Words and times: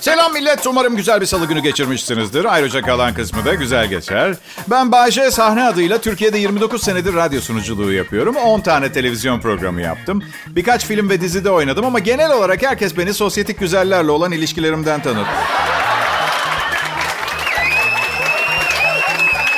Selam 0.00 0.32
millet. 0.32 0.66
Umarım 0.66 0.96
güzel 0.96 1.20
bir 1.20 1.26
salı 1.26 1.46
günü 1.46 1.60
geçirmişsinizdir. 1.60 2.44
Ayrıca 2.44 2.82
kalan 2.82 3.14
kısmı 3.14 3.44
da 3.44 3.54
güzel 3.54 3.86
geçer. 3.86 4.34
Ben 4.70 4.92
Bayce 4.92 5.30
sahne 5.30 5.64
adıyla 5.64 6.00
Türkiye'de 6.00 6.38
29 6.38 6.82
senedir 6.82 7.14
radyo 7.14 7.40
sunuculuğu 7.40 7.92
yapıyorum. 7.92 8.36
10 8.36 8.60
tane 8.60 8.92
televizyon 8.92 9.40
programı 9.40 9.80
yaptım. 9.82 10.22
Birkaç 10.46 10.86
film 10.86 11.10
ve 11.10 11.20
dizide 11.20 11.50
oynadım 11.50 11.84
ama 11.84 11.98
genel 11.98 12.32
olarak 12.32 12.62
herkes 12.62 12.98
beni 12.98 13.14
sosyetik 13.14 13.58
güzellerle 13.60 14.10
olan 14.10 14.32
ilişkilerimden 14.32 15.02
tanır. 15.02 15.26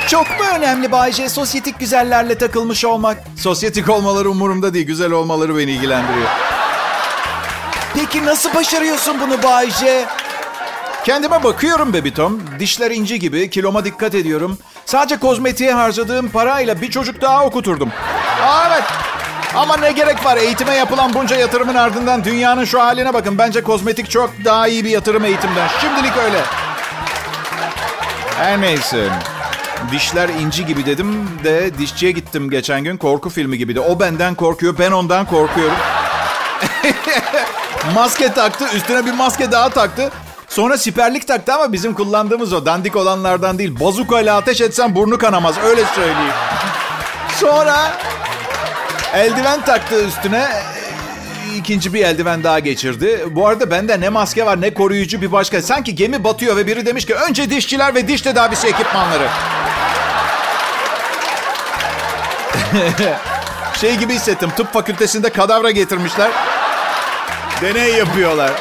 Çok 0.07 0.29
mu 0.29 0.45
önemli 0.57 0.91
Bayce 0.91 1.29
sosyetik 1.29 1.79
güzellerle 1.79 2.37
takılmış 2.37 2.85
olmak? 2.85 3.17
Sosyetik 3.37 3.89
olmaları 3.89 4.29
umurumda 4.29 4.73
değil, 4.73 4.87
güzel 4.87 5.11
olmaları 5.11 5.57
beni 5.57 5.71
ilgilendiriyor. 5.71 6.46
Peki 7.99 8.25
nasıl 8.25 8.53
başarıyorsun 8.53 9.21
bunu 9.21 9.43
Bayce? 9.43 10.05
Kendime 11.05 11.43
bakıyorum 11.43 11.93
bebitom. 11.93 12.41
Dişler 12.59 12.91
inci 12.91 13.19
gibi, 13.19 13.49
kiloma 13.49 13.85
dikkat 13.85 14.15
ediyorum. 14.15 14.57
Sadece 14.85 15.19
kozmetiğe 15.19 15.73
harcadığım 15.73 16.29
parayla 16.29 16.81
bir 16.81 16.91
çocuk 16.91 17.21
daha 17.21 17.45
okuturdum. 17.45 17.91
Aa, 18.43 18.67
evet. 18.67 18.83
Ama 19.55 19.77
ne 19.77 19.91
gerek 19.91 20.25
var? 20.25 20.37
Eğitime 20.37 20.73
yapılan 20.75 21.13
bunca 21.13 21.35
yatırımın 21.35 21.75
ardından 21.75 22.23
dünyanın 22.23 22.65
şu 22.65 22.81
haline 22.81 23.13
bakın. 23.13 23.37
Bence 23.37 23.63
kozmetik 23.63 24.09
çok 24.09 24.33
daha 24.45 24.67
iyi 24.67 24.85
bir 24.85 24.89
yatırım 24.89 25.25
eğitimden. 25.25 25.67
Şimdilik 25.81 26.17
öyle. 26.17 26.41
Her 28.37 28.61
neyse. 28.61 29.09
Dişler 29.91 30.29
inci 30.29 30.65
gibi 30.65 30.85
dedim 30.85 31.29
de 31.43 31.77
dişçiye 31.77 32.11
gittim 32.11 32.49
geçen 32.49 32.83
gün. 32.83 32.97
Korku 32.97 33.29
filmi 33.29 33.57
gibiydi. 33.57 33.79
O 33.79 33.99
benden 33.99 34.35
korkuyor, 34.35 34.77
ben 34.79 34.91
ondan 34.91 35.25
korkuyorum. 35.25 35.77
maske 37.93 38.33
taktı, 38.33 38.65
üstüne 38.75 39.05
bir 39.05 39.13
maske 39.13 39.51
daha 39.51 39.69
taktı. 39.69 40.11
Sonra 40.49 40.77
siperlik 40.77 41.27
taktı 41.27 41.53
ama 41.53 41.73
bizim 41.73 41.93
kullandığımız 41.93 42.53
o 42.53 42.65
dandik 42.65 42.95
olanlardan 42.95 43.57
değil. 43.57 43.79
Bazuka 43.79 44.21
ile 44.21 44.31
ateş 44.31 44.61
etsen 44.61 44.95
burnu 44.95 45.17
kanamaz 45.17 45.55
öyle 45.65 45.85
söyleyeyim. 45.95 46.33
Sonra 47.35 47.91
eldiven 49.13 49.65
taktı 49.65 50.05
üstüne. 50.05 50.47
ikinci 51.55 51.93
bir 51.93 52.05
eldiven 52.05 52.43
daha 52.43 52.59
geçirdi. 52.59 53.25
Bu 53.31 53.47
arada 53.47 53.71
bende 53.71 53.99
ne 54.01 54.09
maske 54.09 54.45
var 54.45 54.61
ne 54.61 54.73
koruyucu 54.73 55.21
bir 55.21 55.31
başka. 55.31 55.61
Sanki 55.61 55.95
gemi 55.95 56.23
batıyor 56.23 56.55
ve 56.55 56.67
biri 56.67 56.85
demiş 56.85 57.05
ki 57.05 57.15
önce 57.15 57.49
dişçiler 57.49 57.95
ve 57.95 58.07
diş 58.07 58.21
tedavisi 58.21 58.67
ekipmanları. 58.67 59.27
şey 63.81 63.95
gibi 63.95 64.13
hissettim. 64.13 64.49
Tıp 64.57 64.73
fakültesinde 64.73 65.29
kadavra 65.29 65.71
getirmişler. 65.71 66.31
Deney 67.61 67.93
yapıyorlar. 67.93 68.51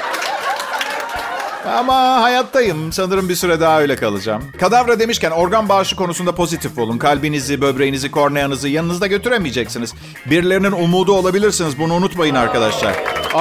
Ama 1.67 1.95
hayattayım. 2.23 2.93
Sanırım 2.93 3.29
bir 3.29 3.35
süre 3.35 3.61
daha 3.61 3.81
öyle 3.81 3.97
kalacağım. 3.97 4.45
Kadavra 4.61 4.99
demişken 5.01 5.31
organ 5.31 5.69
bağışı 5.69 5.97
konusunda 5.97 6.35
pozitif 6.35 6.79
olun. 6.79 6.99
Kalbinizi, 6.99 7.61
böbreğinizi, 7.61 8.11
korneanızı 8.11 8.69
yanınızda 8.69 9.07
götüremeyeceksiniz. 9.07 9.95
Birilerinin 10.27 10.73
umudu 10.73 11.13
olabilirsiniz. 11.13 11.79
Bunu 11.79 11.95
unutmayın 11.95 12.35
arkadaşlar. 12.35 12.95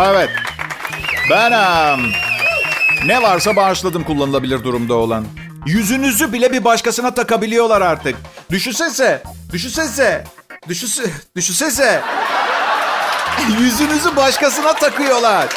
Evet. 0.05 0.29
Ben 1.29 1.51
ne 3.05 3.21
varsa 3.21 3.55
bağışladım 3.55 4.03
kullanılabilir 4.03 4.63
durumda 4.63 4.93
olan. 4.93 5.25
Yüzünüzü 5.65 6.33
bile 6.33 6.51
bir 6.51 6.63
başkasına 6.63 7.13
takabiliyorlar 7.13 7.81
artık. 7.81 8.15
Düşünsese, 8.51 9.23
düşünsese, 9.53 10.23
düşünse, 10.67 11.03
düşünsese. 11.35 12.01
Yüzünüzü 13.49 14.15
başkasına 14.15 14.73
takıyorlar. 14.73 15.47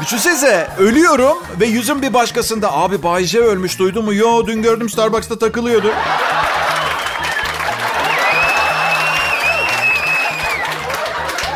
Düşünsenize 0.00 0.68
ölüyorum 0.78 1.38
ve 1.60 1.66
yüzüm 1.66 2.02
bir 2.02 2.14
başkasında. 2.14 2.72
Abi 2.72 3.02
Bayce 3.02 3.38
ölmüş 3.40 3.78
duydun 3.78 4.04
mu? 4.04 4.14
Yo 4.14 4.46
dün 4.46 4.62
gördüm 4.62 4.88
Starbucks'ta 4.88 5.38
takılıyordu. 5.38 5.92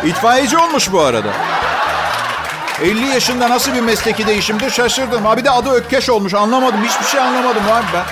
İtfaiyeci 0.05 0.59
olmuş 0.59 0.93
bu 0.93 1.01
arada. 1.01 1.29
50 2.83 3.07
yaşında 3.07 3.51
nasıl 3.51 3.75
bir 3.75 3.81
mesleki 3.81 4.27
değişimdir 4.27 4.71
şaşırdım. 4.71 5.27
Abi 5.27 5.45
de 5.45 5.51
adı 5.51 5.71
Ökkeş 5.71 6.11
olmuş 6.11 6.35
anlamadım. 6.35 6.85
Hiçbir 6.85 7.07
şey 7.07 7.21
anlamadım 7.21 7.63
abi 7.73 7.87
ben. 7.95 8.05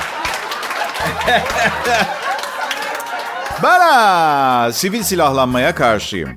ha, 3.80 4.72
sivil 4.72 5.02
silahlanmaya 5.02 5.74
karşıyım. 5.74 6.36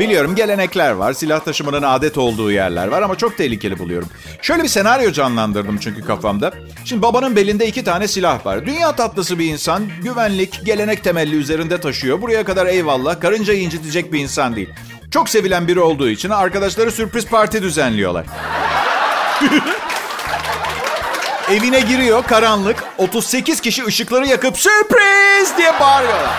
Biliyorum 0.00 0.34
gelenekler 0.34 0.90
var, 0.90 1.12
silah 1.12 1.40
taşımanın 1.40 1.82
adet 1.82 2.18
olduğu 2.18 2.52
yerler 2.52 2.88
var 2.88 3.02
ama 3.02 3.16
çok 3.16 3.36
tehlikeli 3.36 3.78
buluyorum. 3.78 4.08
Şöyle 4.42 4.62
bir 4.62 4.68
senaryo 4.68 5.12
canlandırdım 5.12 5.78
çünkü 5.78 6.04
kafamda. 6.04 6.52
Şimdi 6.84 7.02
babanın 7.02 7.36
belinde 7.36 7.66
iki 7.66 7.84
tane 7.84 8.08
silah 8.08 8.46
var. 8.46 8.66
Dünya 8.66 8.96
tatlısı 8.96 9.38
bir 9.38 9.44
insan, 9.44 9.82
güvenlik, 10.02 10.66
gelenek 10.66 11.04
temelli 11.04 11.36
üzerinde 11.36 11.80
taşıyor. 11.80 12.22
Buraya 12.22 12.44
kadar 12.44 12.66
eyvallah, 12.66 13.20
karıncayı 13.20 13.60
incitecek 13.60 14.12
bir 14.12 14.18
insan 14.20 14.56
değil. 14.56 14.68
Çok 15.10 15.28
sevilen 15.28 15.68
biri 15.68 15.80
olduğu 15.80 16.08
için 16.08 16.30
arkadaşları 16.30 16.92
sürpriz 16.92 17.26
parti 17.26 17.62
düzenliyorlar. 17.62 18.26
Evine 21.50 21.80
giriyor 21.80 22.24
karanlık, 22.24 22.84
38 22.98 23.60
kişi 23.60 23.84
ışıkları 23.84 24.26
yakıp 24.26 24.58
sürpriz 24.58 25.56
diye 25.58 25.80
bağırıyorlar. 25.80 26.30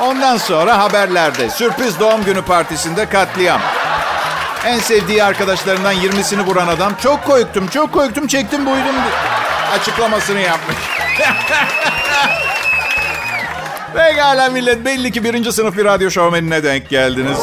Ondan 0.00 0.36
sonra 0.36 0.78
haberlerde 0.78 1.50
sürpriz 1.50 2.00
doğum 2.00 2.24
günü 2.24 2.42
partisinde 2.42 3.08
katliam. 3.08 3.60
En 4.66 4.78
sevdiği 4.78 5.24
arkadaşlarından 5.24 5.94
20'sini 5.94 6.46
vuran 6.46 6.68
adam 6.68 6.92
çok 7.02 7.24
koyuktum, 7.24 7.66
çok 7.68 7.92
koyuktum, 7.92 8.26
çektim 8.26 8.66
buydum 8.66 8.94
açıklamasını 9.72 10.40
yapmış. 10.40 10.76
Pekala 13.94 14.50
millet 14.50 14.84
belli 14.84 15.12
ki 15.12 15.24
birinci 15.24 15.52
sınıf 15.52 15.76
bir 15.76 15.84
radyo 15.84 16.10
şovmenine 16.10 16.64
denk 16.64 16.88
geldiniz. 16.88 17.38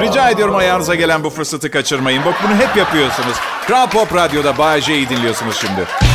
Rica 0.00 0.30
ediyorum 0.30 0.56
ayağınıza 0.56 0.94
gelen 0.94 1.24
bu 1.24 1.30
fırsatı 1.30 1.70
kaçırmayın. 1.70 2.24
Bak 2.24 2.34
bunu 2.42 2.56
hep 2.56 2.76
yapıyorsunuz. 2.76 3.36
Kral 3.66 3.86
Pop 3.86 4.14
Radyo'da 4.14 4.58
Bay 4.58 4.80
J'yi 4.80 5.08
dinliyorsunuz 5.08 5.56
şimdi. 5.60 6.09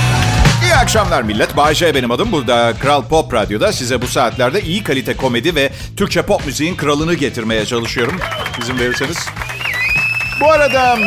İyi 0.65 0.75
akşamlar 0.75 1.21
millet. 1.21 1.57
Bay 1.57 1.75
J 1.75 1.95
benim 1.95 2.11
adım. 2.11 2.31
Burada 2.31 2.73
Kral 2.79 3.03
Pop 3.03 3.33
Radyo'da 3.33 3.73
size 3.73 4.01
bu 4.01 4.07
saatlerde 4.07 4.61
iyi 4.61 4.83
kalite 4.83 5.15
komedi 5.17 5.55
ve 5.55 5.71
Türkçe 5.97 6.21
pop 6.21 6.45
müziğin 6.45 6.75
kralını 6.75 7.13
getirmeye 7.13 7.65
çalışıyorum. 7.65 8.15
İzin 8.61 8.79
verirseniz. 8.79 9.17
Bu 10.41 10.51
arada 10.51 10.97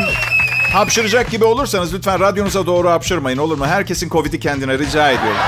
hapşıracak 0.73 1.31
gibi 1.31 1.45
olursanız 1.45 1.93
lütfen 1.93 2.19
radyonuza 2.19 2.65
doğru 2.65 2.89
hapşırmayın 2.89 3.37
olur 3.37 3.57
mu? 3.57 3.67
Herkesin 3.67 4.09
Covid'i 4.09 4.39
kendine 4.39 4.77
rica 4.79 5.09
ediyorum. 5.11 5.41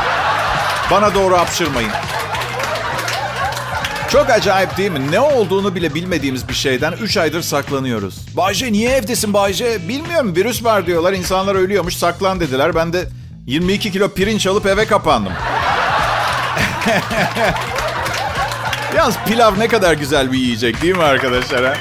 Bana 0.91 1.15
doğru 1.15 1.37
hapşırmayın. 1.37 1.91
Çok 4.11 4.29
acayip 4.29 4.77
değil 4.77 4.91
mi? 4.91 5.11
Ne 5.11 5.19
olduğunu 5.19 5.75
bile 5.75 5.93
bilmediğimiz 5.93 6.49
bir 6.49 6.53
şeyden 6.53 6.91
3 6.91 7.17
aydır 7.17 7.41
saklanıyoruz. 7.41 8.15
Bayce 8.37 8.71
niye 8.71 8.91
evdesin 8.91 9.33
Bayce? 9.33 9.87
Bilmiyorum 9.87 10.35
virüs 10.35 10.63
var 10.63 10.87
diyorlar. 10.87 11.13
İnsanlar 11.13 11.55
ölüyormuş 11.55 11.95
saklan 11.95 12.39
dediler. 12.39 12.75
Ben 12.75 12.93
de 12.93 13.07
22 13.51 13.91
kilo 13.91 14.09
pirinç 14.09 14.47
alıp 14.47 14.65
eve 14.65 14.85
kapandım. 14.85 15.33
Yalnız 18.95 19.15
pilav 19.27 19.59
ne 19.59 19.67
kadar 19.67 19.93
güzel 19.93 20.31
bir 20.31 20.37
yiyecek 20.37 20.81
değil 20.81 20.95
mi 20.95 21.03
arkadaşlar? 21.03 21.65
Ha? 21.65 21.73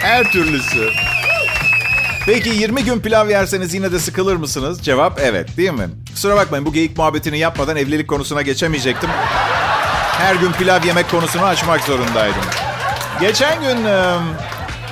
Her 0.00 0.32
türlüsü. 0.32 0.90
Peki 2.26 2.48
20 2.48 2.84
gün 2.84 3.00
pilav 3.00 3.30
yerseniz 3.30 3.74
yine 3.74 3.92
de 3.92 3.98
sıkılır 3.98 4.36
mısınız? 4.36 4.82
Cevap 4.82 5.20
evet 5.22 5.56
değil 5.56 5.72
mi? 5.72 5.88
Kusura 6.14 6.36
bakmayın 6.36 6.66
bu 6.66 6.72
geyik 6.72 6.98
muhabbetini 6.98 7.38
yapmadan 7.38 7.76
evlilik 7.76 8.08
konusuna 8.08 8.42
geçemeyecektim. 8.42 9.10
Her 10.18 10.34
gün 10.34 10.52
pilav 10.52 10.84
yemek 10.84 11.10
konusunu 11.10 11.44
açmak 11.44 11.80
zorundaydım. 11.80 12.42
Geçen 13.20 13.62
gün 13.62 13.78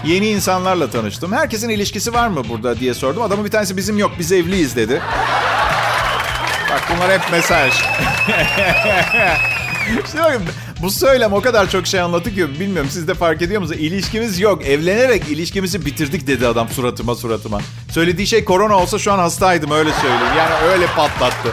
yeni 0.04 0.28
insanlarla 0.28 0.90
tanıştım. 0.90 1.32
Herkesin 1.32 1.68
ilişkisi 1.68 2.14
var 2.14 2.28
mı 2.28 2.42
burada 2.48 2.80
diye 2.80 2.94
sordum. 2.94 3.22
Adamın 3.22 3.44
bir 3.44 3.50
tanesi 3.50 3.76
bizim 3.76 3.98
yok 3.98 4.12
biz 4.18 4.32
evliyiz 4.32 4.76
dedi. 4.76 5.00
Bak 6.70 6.82
bunlar 6.94 7.12
hep 7.12 7.32
mesaj. 7.32 7.72
işte 10.04 10.18
bakın 10.18 10.42
bu 10.82 10.90
söylem 10.90 11.32
o 11.32 11.40
kadar 11.40 11.70
çok 11.70 11.86
şey 11.86 12.00
anlattı 12.00 12.34
ki 12.34 12.60
bilmiyorum 12.60 12.90
siz 12.92 13.08
de 13.08 13.14
fark 13.14 13.42
ediyor 13.42 13.60
musunuz? 13.60 13.80
İlişkimiz 13.80 14.40
yok. 14.40 14.66
Evlenerek 14.66 15.28
ilişkimizi 15.28 15.86
bitirdik 15.86 16.26
dedi 16.26 16.46
adam 16.46 16.68
suratıma 16.68 17.14
suratıma. 17.14 17.60
Söylediği 17.90 18.26
şey 18.26 18.44
korona 18.44 18.76
olsa 18.76 18.98
şu 18.98 19.12
an 19.12 19.18
hastaydım 19.18 19.70
öyle 19.70 19.90
söyleyeyim. 19.92 20.36
Yani 20.38 20.54
öyle 20.72 20.86
patlattı. 20.86 21.52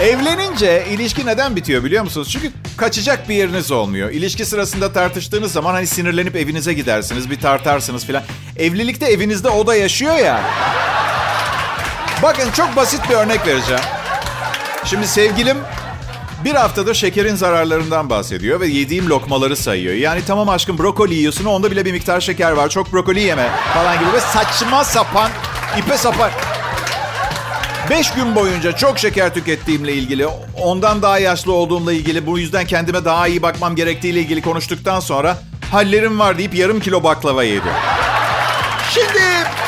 Evlenince 0.00 0.86
ilişki 0.90 1.26
neden 1.26 1.56
bitiyor 1.56 1.84
biliyor 1.84 2.04
musunuz? 2.04 2.28
Çünkü 2.30 2.50
kaçacak 2.76 3.28
bir 3.28 3.34
yeriniz 3.34 3.70
olmuyor. 3.70 4.10
İlişki 4.10 4.44
sırasında 4.44 4.92
tartıştığınız 4.92 5.52
zaman 5.52 5.74
hani 5.74 5.86
sinirlenip 5.86 6.36
evinize 6.36 6.72
gidersiniz, 6.72 7.30
bir 7.30 7.40
tartarsınız 7.40 8.04
filan. 8.04 8.22
Evlilikte 8.56 9.06
evinizde 9.06 9.48
o 9.48 9.66
da 9.66 9.74
yaşıyor 9.74 10.14
ya. 10.14 10.40
Bakın 12.24 12.50
çok 12.50 12.76
basit 12.76 13.10
bir 13.10 13.14
örnek 13.14 13.46
vereceğim. 13.46 13.82
Şimdi 14.84 15.06
sevgilim 15.06 15.56
Bir 16.44 16.54
haftadır 16.54 16.94
şekerin 16.94 17.34
zararlarından 17.34 18.10
bahsediyor 18.10 18.60
ve 18.60 18.66
yediğim 18.66 19.08
lokmaları 19.10 19.56
sayıyor. 19.56 19.94
Yani 19.94 20.20
tamam 20.26 20.48
aşkım 20.48 20.78
brokoli 20.78 21.14
yiyorsun 21.14 21.44
onda 21.44 21.70
bile 21.70 21.84
bir 21.84 21.92
miktar 21.92 22.20
şeker 22.20 22.52
var. 22.52 22.68
Çok 22.68 22.92
brokoli 22.92 23.20
yeme 23.20 23.48
falan 23.74 23.98
gibi 23.98 24.12
ve 24.12 24.20
saçma 24.20 24.84
sapan, 24.84 25.30
ipe 25.78 25.98
sapan. 25.98 26.30
Beş 27.90 28.12
gün 28.12 28.34
boyunca 28.34 28.72
çok 28.72 28.98
şeker 28.98 29.34
tükettiğimle 29.34 29.92
ilgili, 29.92 30.26
ondan 30.62 31.02
daha 31.02 31.18
yaşlı 31.18 31.52
olduğumla 31.52 31.92
ilgili, 31.92 32.26
bu 32.26 32.38
yüzden 32.38 32.66
kendime 32.66 33.04
daha 33.04 33.28
iyi 33.28 33.42
bakmam 33.42 33.76
gerektiğiyle 33.76 34.20
ilgili 34.20 34.42
konuştuktan 34.42 35.00
sonra 35.00 35.38
hallerim 35.72 36.18
var 36.18 36.38
deyip 36.38 36.54
yarım 36.54 36.80
kilo 36.80 37.02
baklava 37.02 37.44
yedi. 37.44 37.68
Şimdi... 38.94 39.63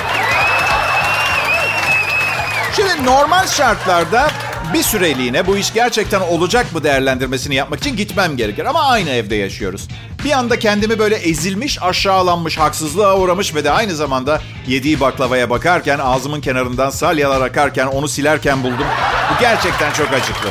normal 3.06 3.46
şartlarda 3.46 4.30
bir 4.74 4.82
süreliğine 4.82 5.46
bu 5.46 5.56
iş 5.56 5.72
gerçekten 5.72 6.20
olacak 6.20 6.72
mı 6.72 6.84
değerlendirmesini 6.84 7.54
yapmak 7.54 7.80
için 7.80 7.96
gitmem 7.96 8.36
gerekir. 8.36 8.64
Ama 8.64 8.82
aynı 8.82 9.10
evde 9.10 9.34
yaşıyoruz. 9.34 9.88
Bir 10.24 10.30
anda 10.30 10.58
kendimi 10.58 10.98
böyle 10.98 11.16
ezilmiş, 11.16 11.82
aşağılanmış, 11.82 12.58
haksızlığa 12.58 13.18
uğramış 13.18 13.54
ve 13.54 13.64
de 13.64 13.70
aynı 13.70 13.96
zamanda 13.96 14.40
yediği 14.66 15.00
baklavaya 15.00 15.50
bakarken, 15.50 15.98
ağzımın 15.98 16.40
kenarından 16.40 16.90
salyalar 16.90 17.40
akarken, 17.40 17.86
onu 17.86 18.08
silerken 18.08 18.62
buldum. 18.62 18.86
Bu 19.30 19.40
gerçekten 19.40 19.92
çok 19.92 20.12
acıklı. 20.12 20.48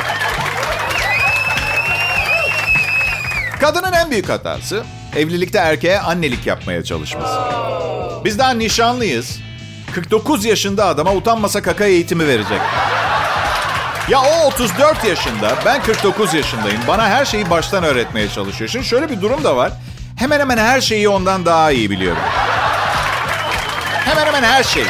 Kadının 3.59 3.93
en 3.93 4.11
büyük 4.11 4.29
hatası 4.29 4.83
evlilikte 5.15 5.57
erkeğe 5.57 5.99
annelik 5.99 6.47
yapmaya 6.47 6.83
çalışması. 6.83 7.39
Biz 8.25 8.39
daha 8.39 8.51
nişanlıyız. 8.51 9.39
49 9.95 10.45
yaşında 10.45 10.85
adama 10.85 11.13
utanmasa 11.13 11.61
kaka 11.61 11.85
eğitimi 11.85 12.27
verecek. 12.27 12.61
Ya 14.09 14.21
o 14.21 14.47
34 14.47 15.03
yaşında, 15.03 15.55
ben 15.65 15.83
49 15.83 16.33
yaşındayım. 16.33 16.81
Bana 16.87 17.09
her 17.09 17.25
şeyi 17.25 17.49
baştan 17.49 17.83
öğretmeye 17.83 18.29
çalışıyor. 18.29 18.69
Şimdi 18.69 18.85
şöyle 18.85 19.09
bir 19.09 19.21
durum 19.21 19.43
da 19.43 19.55
var. 19.55 19.71
Hemen 20.15 20.39
hemen 20.39 20.57
her 20.57 20.81
şeyi 20.81 21.09
ondan 21.09 21.45
daha 21.45 21.71
iyi 21.71 21.89
biliyorum. 21.89 22.21
Hemen 24.05 24.25
hemen 24.25 24.43
her 24.43 24.63
şeyi. 24.63 24.87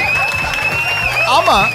Ama 1.29 1.65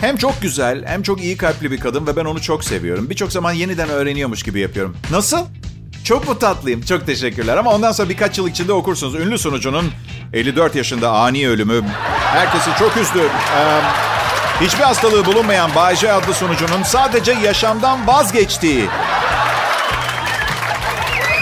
hem 0.00 0.16
çok 0.16 0.42
güzel 0.42 0.86
hem 0.86 1.02
çok 1.02 1.20
iyi 1.22 1.36
kalpli 1.36 1.70
bir 1.70 1.80
kadın 1.80 2.06
ve 2.06 2.16
ben 2.16 2.24
onu 2.24 2.42
çok 2.42 2.64
seviyorum. 2.64 3.10
Birçok 3.10 3.32
zaman 3.32 3.52
yeniden 3.52 3.88
öğreniyormuş 3.88 4.42
gibi 4.42 4.60
yapıyorum. 4.60 4.96
Nasıl? 5.10 5.46
Çok 6.04 6.28
mu 6.28 6.38
tatlıyım? 6.38 6.82
Çok 6.82 7.06
teşekkürler. 7.06 7.56
Ama 7.56 7.74
ondan 7.74 7.92
sonra 7.92 8.08
birkaç 8.08 8.38
yıl 8.38 8.48
içinde 8.48 8.72
okursunuz. 8.72 9.14
Ünlü 9.14 9.38
sunucunun 9.38 9.92
54 10.32 10.74
yaşında 10.74 11.10
ani 11.10 11.48
ölümü 11.48 11.84
herkesi 12.22 12.70
çok 12.78 12.96
üzdü. 12.96 13.20
Ee, 13.58 13.80
hiçbir 14.64 14.82
hastalığı 14.82 15.26
bulunmayan 15.26 15.74
Bayce 15.74 16.12
adlı 16.12 16.34
sunucunun 16.34 16.82
sadece 16.82 17.32
yaşamdan 17.32 18.06
vazgeçtiği, 18.06 18.88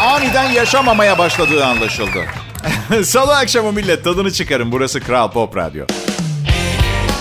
aniden 0.01 0.51
yaşamamaya 0.51 1.19
başladığı 1.19 1.65
anlaşıldı. 1.67 2.25
Salı 3.05 3.37
akşamı 3.37 3.73
millet 3.73 4.05
tadını 4.05 4.33
çıkarın. 4.33 4.73
Burası 4.73 5.01
Kral 5.01 5.31
Pop 5.31 5.57
Radyo. 5.57 5.87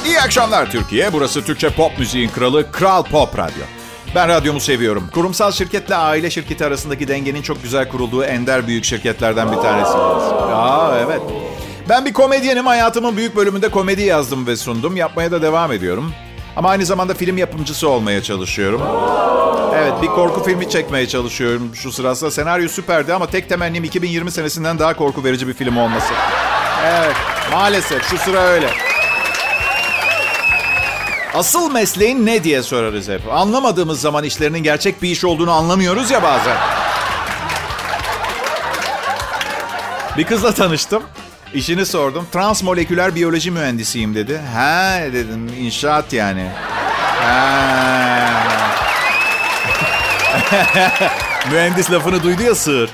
İyi 0.05 0.21
akşamlar 0.21 0.71
Türkiye. 0.71 1.13
Burası 1.13 1.45
Türkçe 1.45 1.69
pop 1.69 1.99
müziğin 1.99 2.29
kralı 2.29 2.71
Kral 2.71 3.03
Pop 3.03 3.37
Radyo. 3.37 3.80
Ben 4.15 4.29
radyomu 4.29 4.59
seviyorum. 4.59 5.09
Kurumsal 5.13 5.51
şirketle 5.51 5.95
aile 5.95 6.29
şirketi 6.29 6.65
arasındaki 6.65 7.07
dengenin 7.07 7.41
çok 7.41 7.63
güzel 7.63 7.89
kurulduğu 7.89 8.23
ender 8.23 8.67
büyük 8.67 8.83
şirketlerden 8.85 9.51
bir 9.51 9.57
tanesi. 9.57 9.97
Aa 9.97 10.99
evet. 11.05 11.21
Ben 11.89 12.05
bir 12.05 12.13
komedyenim. 12.13 12.65
Hayatımın 12.65 13.17
büyük 13.17 13.35
bölümünde 13.35 13.69
komedi 13.69 14.01
yazdım 14.01 14.47
ve 14.47 14.55
sundum. 14.55 14.97
Yapmaya 14.97 15.31
da 15.31 15.41
devam 15.41 15.71
ediyorum. 15.71 16.13
Ama 16.55 16.69
aynı 16.69 16.85
zamanda 16.85 17.13
film 17.13 17.37
yapımcısı 17.37 17.89
olmaya 17.89 18.23
çalışıyorum. 18.23 18.81
Evet 19.75 19.93
bir 20.01 20.07
korku 20.07 20.43
filmi 20.43 20.69
çekmeye 20.69 21.07
çalışıyorum 21.07 21.71
şu 21.75 21.91
sırasında. 21.91 22.31
Senaryo 22.31 22.67
süperdi 22.67 23.13
ama 23.13 23.27
tek 23.27 23.49
temennim 23.49 23.83
2020 23.83 24.31
senesinden 24.31 24.79
daha 24.79 24.93
korku 24.95 25.23
verici 25.23 25.47
bir 25.47 25.53
film 25.53 25.77
olması. 25.77 26.13
Evet 26.85 27.15
maalesef 27.51 28.09
şu 28.09 28.17
sıra 28.17 28.39
öyle. 28.39 28.90
Asıl 31.33 31.71
mesleğin 31.71 32.25
ne 32.25 32.43
diye 32.43 32.63
sorarız 32.63 33.09
hep. 33.09 33.21
Anlamadığımız 33.33 34.01
zaman 34.01 34.23
işlerinin 34.23 34.63
gerçek 34.63 35.01
bir 35.01 35.09
iş 35.09 35.25
olduğunu 35.25 35.51
anlamıyoruz 35.51 36.11
ya 36.11 36.23
bazen. 36.23 36.57
Bir 40.17 40.23
kızla 40.23 40.51
tanıştım. 40.51 41.03
İşini 41.53 41.85
sordum. 41.85 42.27
Transmoleküler 42.31 43.15
biyoloji 43.15 43.51
mühendisiyim 43.51 44.15
dedi. 44.15 44.41
Ha 44.55 44.99
dedim 45.13 45.47
inşaat 45.59 46.13
yani. 46.13 46.51
Mühendis 51.51 51.91
lafını 51.91 52.23
duydu 52.23 52.41
ya 52.41 52.55
sığır. 52.55 52.89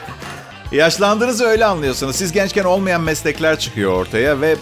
Yaşlandığınızı 0.71 1.45
öyle 1.45 1.65
anlıyorsunuz. 1.65 2.15
Siz 2.15 2.31
gençken 2.31 2.63
olmayan 2.63 3.01
meslekler 3.01 3.59
çıkıyor 3.59 3.91
ortaya 3.91 4.41
ve 4.41 4.55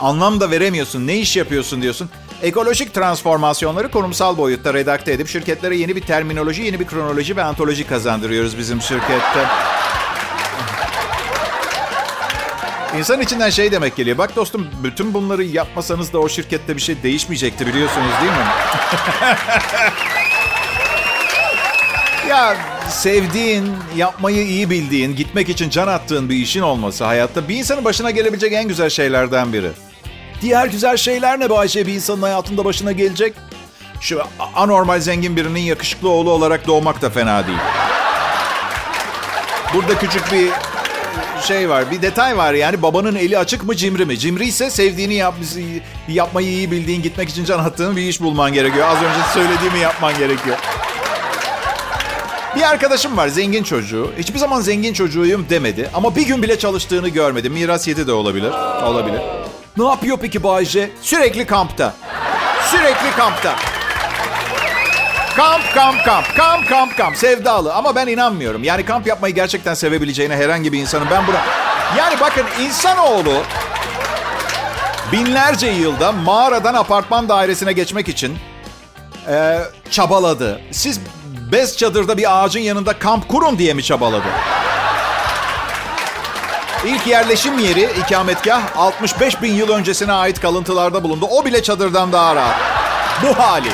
anlam 0.00 0.40
da 0.40 0.50
veremiyorsun. 0.50 1.06
Ne 1.06 1.16
iş 1.16 1.36
yapıyorsun 1.36 1.82
diyorsun. 1.82 2.10
Ekolojik 2.44 2.94
transformasyonları 2.94 3.90
kurumsal 3.90 4.36
boyutta 4.36 4.74
redakte 4.74 5.12
edip 5.12 5.28
şirketlere 5.28 5.76
yeni 5.76 5.96
bir 5.96 6.00
terminoloji, 6.00 6.62
yeni 6.62 6.80
bir 6.80 6.86
kronoloji 6.86 7.36
ve 7.36 7.42
antoloji 7.42 7.86
kazandırıyoruz 7.86 8.58
bizim 8.58 8.82
şirkette. 8.82 9.46
İnsan 12.98 13.20
içinden 13.20 13.50
şey 13.50 13.72
demek 13.72 13.96
geliyor. 13.96 14.18
Bak 14.18 14.36
dostum 14.36 14.68
bütün 14.82 15.14
bunları 15.14 15.44
yapmasanız 15.44 16.12
da 16.12 16.18
o 16.18 16.28
şirkette 16.28 16.76
bir 16.76 16.80
şey 16.80 17.02
değişmeyecekti 17.02 17.66
biliyorsunuz 17.66 18.12
değil 18.20 18.32
mi? 18.32 18.46
ya 22.28 22.56
sevdiğin, 22.88 23.72
yapmayı 23.96 24.46
iyi 24.46 24.70
bildiğin, 24.70 25.16
gitmek 25.16 25.48
için 25.48 25.70
can 25.70 25.88
attığın 25.88 26.28
bir 26.28 26.36
işin 26.36 26.60
olması 26.60 27.04
hayatta 27.04 27.48
bir 27.48 27.56
insanın 27.56 27.84
başına 27.84 28.10
gelebilecek 28.10 28.52
en 28.52 28.68
güzel 28.68 28.90
şeylerden 28.90 29.52
biri. 29.52 29.70
Diğer 30.44 30.66
güzel 30.66 30.96
şeyler 30.96 31.40
ne 31.40 31.50
Bayşe 31.50 31.86
bir 31.86 31.94
insanın 31.94 32.22
hayatında 32.22 32.64
başına 32.64 32.92
gelecek? 32.92 33.34
Şu 34.00 34.22
anormal 34.54 35.00
zengin 35.00 35.36
birinin 35.36 35.60
yakışıklı 35.60 36.08
oğlu 36.08 36.30
olarak 36.30 36.66
doğmak 36.66 37.02
da 37.02 37.10
fena 37.10 37.46
değil. 37.46 37.58
Burada 39.74 39.98
küçük 39.98 40.32
bir 40.32 40.48
şey 41.42 41.68
var, 41.68 41.90
bir 41.90 42.02
detay 42.02 42.36
var 42.36 42.54
yani 42.54 42.82
babanın 42.82 43.14
eli 43.14 43.38
açık 43.38 43.64
mı 43.64 43.76
cimri 43.76 44.06
mi? 44.06 44.18
Cimri 44.18 44.46
ise 44.46 44.70
sevdiğini 44.70 45.14
yap, 45.14 45.34
yapmayı 46.08 46.48
iyi 46.48 46.70
bildiğin, 46.70 47.02
gitmek 47.02 47.28
için 47.28 47.44
can 47.44 47.58
attığın 47.58 47.96
bir 47.96 48.02
iş 48.02 48.20
bulman 48.20 48.52
gerekiyor. 48.52 48.88
Az 48.88 48.96
önce 48.96 49.28
söylediğimi 49.34 49.78
yapman 49.78 50.18
gerekiyor. 50.18 50.56
Bir 52.56 52.62
arkadaşım 52.62 53.16
var 53.16 53.28
zengin 53.28 53.62
çocuğu. 53.62 54.10
Hiçbir 54.18 54.38
zaman 54.38 54.60
zengin 54.60 54.92
çocuğuyum 54.92 55.46
demedi. 55.50 55.90
Ama 55.94 56.16
bir 56.16 56.26
gün 56.26 56.42
bile 56.42 56.58
çalıştığını 56.58 57.08
görmedim. 57.08 57.52
Miras 57.52 57.88
yedi 57.88 58.06
de 58.06 58.12
olabilir. 58.12 58.52
Olabilir. 58.82 59.20
Ne 59.76 59.84
yapıyor 59.84 60.18
peki 60.20 60.42
Bayce? 60.42 60.90
Sürekli 61.02 61.46
kampta. 61.46 61.94
Sürekli 62.70 63.10
kampta. 63.16 63.54
Kamp, 65.36 65.74
kamp, 65.74 66.04
kamp. 66.04 66.36
Kamp, 66.36 66.68
kamp, 66.68 66.96
kamp. 66.96 67.16
Sevdalı. 67.16 67.74
Ama 67.74 67.94
ben 67.94 68.06
inanmıyorum. 68.06 68.64
Yani 68.64 68.84
kamp 68.84 69.06
yapmayı 69.06 69.34
gerçekten 69.34 69.74
sevebileceğine 69.74 70.36
herhangi 70.36 70.72
bir 70.72 70.78
insanın 70.78 71.06
ben 71.10 71.26
buna... 71.26 71.40
Yani 71.98 72.20
bakın 72.20 72.44
insanoğlu 72.60 73.34
binlerce 75.12 75.66
yılda 75.66 76.12
mağaradan 76.12 76.74
apartman 76.74 77.28
dairesine 77.28 77.72
geçmek 77.72 78.08
için 78.08 78.38
e, 79.28 79.58
çabaladı. 79.90 80.60
Siz 80.70 81.00
bez 81.52 81.76
çadırda 81.76 82.16
bir 82.16 82.44
ağacın 82.44 82.60
yanında 82.60 82.98
kamp 82.98 83.28
kurun 83.28 83.58
diye 83.58 83.74
mi 83.74 83.82
çabaladı? 83.82 84.26
İlk 86.86 87.06
yerleşim 87.06 87.58
yeri, 87.58 87.88
ikametgah 88.00 88.76
65 88.76 89.42
bin 89.42 89.54
yıl 89.54 89.68
öncesine 89.68 90.12
ait 90.12 90.40
kalıntılarda 90.40 91.02
bulundu. 91.02 91.26
O 91.30 91.44
bile 91.44 91.62
çadırdan 91.62 92.12
daha 92.12 92.36
rahat. 92.36 92.54
Bu 93.22 93.38
hali. 93.38 93.68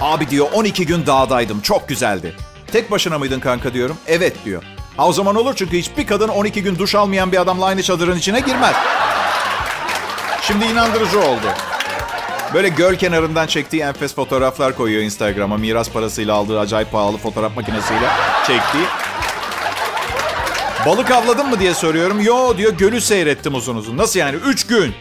Abi 0.00 0.30
diyor 0.30 0.46
12 0.52 0.86
gün 0.86 1.06
dağdaydım. 1.06 1.60
Çok 1.60 1.88
güzeldi. 1.88 2.36
Tek 2.72 2.90
başına 2.90 3.18
mıydın 3.18 3.40
kanka 3.40 3.74
diyorum. 3.74 3.96
Evet 4.06 4.36
diyor. 4.44 4.62
Ha 4.96 5.06
o 5.08 5.12
zaman 5.12 5.36
olur 5.36 5.54
çünkü 5.56 5.78
hiçbir 5.78 6.06
kadın 6.06 6.28
12 6.28 6.62
gün 6.62 6.78
duş 6.78 6.94
almayan 6.94 7.32
bir 7.32 7.40
adamla 7.40 7.64
aynı 7.64 7.82
çadırın 7.82 8.16
içine 8.16 8.40
girmez. 8.40 8.76
Şimdi 10.42 10.64
inandırıcı 10.64 11.20
oldu. 11.20 11.46
Böyle 12.54 12.68
göl 12.68 12.94
kenarından 12.94 13.46
çektiği 13.46 13.82
enfes 13.82 14.14
fotoğraflar 14.14 14.76
koyuyor 14.76 15.02
Instagram'a. 15.02 15.56
Miras 15.56 15.90
parasıyla 15.90 16.34
aldığı 16.34 16.60
acayip 16.60 16.92
pahalı 16.92 17.16
fotoğraf 17.16 17.56
makinesiyle 17.56 18.08
çektiği. 18.46 18.84
Balık 20.86 21.10
avladın 21.10 21.50
mı 21.50 21.60
diye 21.60 21.74
soruyorum. 21.74 22.20
Yo 22.20 22.56
diyor 22.56 22.72
gölü 22.72 23.00
seyrettim 23.00 23.54
uzun 23.54 23.76
uzun. 23.76 23.96
Nasıl 23.96 24.20
yani? 24.20 24.36
Üç 24.36 24.66
gün. 24.66 24.94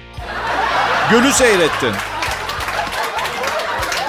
Gölü 1.12 1.32
seyrettin. 1.32 1.92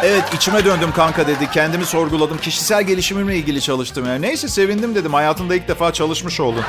Evet 0.02 0.24
içime 0.34 0.64
döndüm 0.64 0.92
kanka 0.92 1.26
dedi. 1.26 1.50
Kendimi 1.54 1.84
sorguladım. 1.84 2.38
Kişisel 2.38 2.82
gelişimimle 2.82 3.36
ilgili 3.36 3.60
çalıştım. 3.60 4.06
Yani. 4.06 4.22
Neyse 4.22 4.48
sevindim 4.48 4.94
dedim. 4.94 5.14
Hayatında 5.14 5.54
ilk 5.54 5.68
defa 5.68 5.92
çalışmış 5.92 6.40
oldun. 6.40 6.64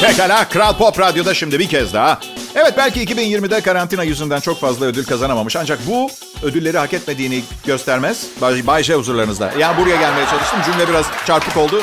Pekala 0.00 0.48
Kral 0.48 0.76
Pop 0.76 1.00
Radyo'da 1.00 1.34
şimdi 1.34 1.58
bir 1.58 1.68
kez 1.68 1.94
daha 1.94 2.18
Evet 2.54 2.74
belki 2.76 3.04
2020'de 3.04 3.60
karantina 3.60 4.02
yüzünden 4.02 4.40
çok 4.40 4.60
fazla 4.60 4.86
ödül 4.86 5.04
kazanamamış. 5.04 5.56
Ancak 5.56 5.78
bu 5.86 6.10
ödülleri 6.42 6.78
hak 6.78 6.94
etmediğini 6.94 7.42
göstermez. 7.66 8.26
Bay, 8.40 8.66
Bay 8.66 8.82
J 8.82 8.94
huzurlarınızda. 8.94 9.52
Yani 9.58 9.80
buraya 9.80 9.96
gelmeye 9.96 10.26
çalıştım. 10.26 10.58
Cümle 10.64 10.88
biraz 10.88 11.06
çarpık 11.26 11.56
oldu. 11.56 11.82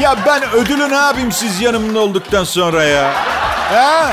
Ya 0.00 0.16
ben 0.26 0.50
ödülü 0.52 0.90
ne 0.90 0.94
yapayım 0.94 1.32
siz 1.32 1.60
yanımda 1.60 2.00
olduktan 2.00 2.44
sonra 2.44 2.84
ya? 2.84 3.12
Ha? 3.72 4.12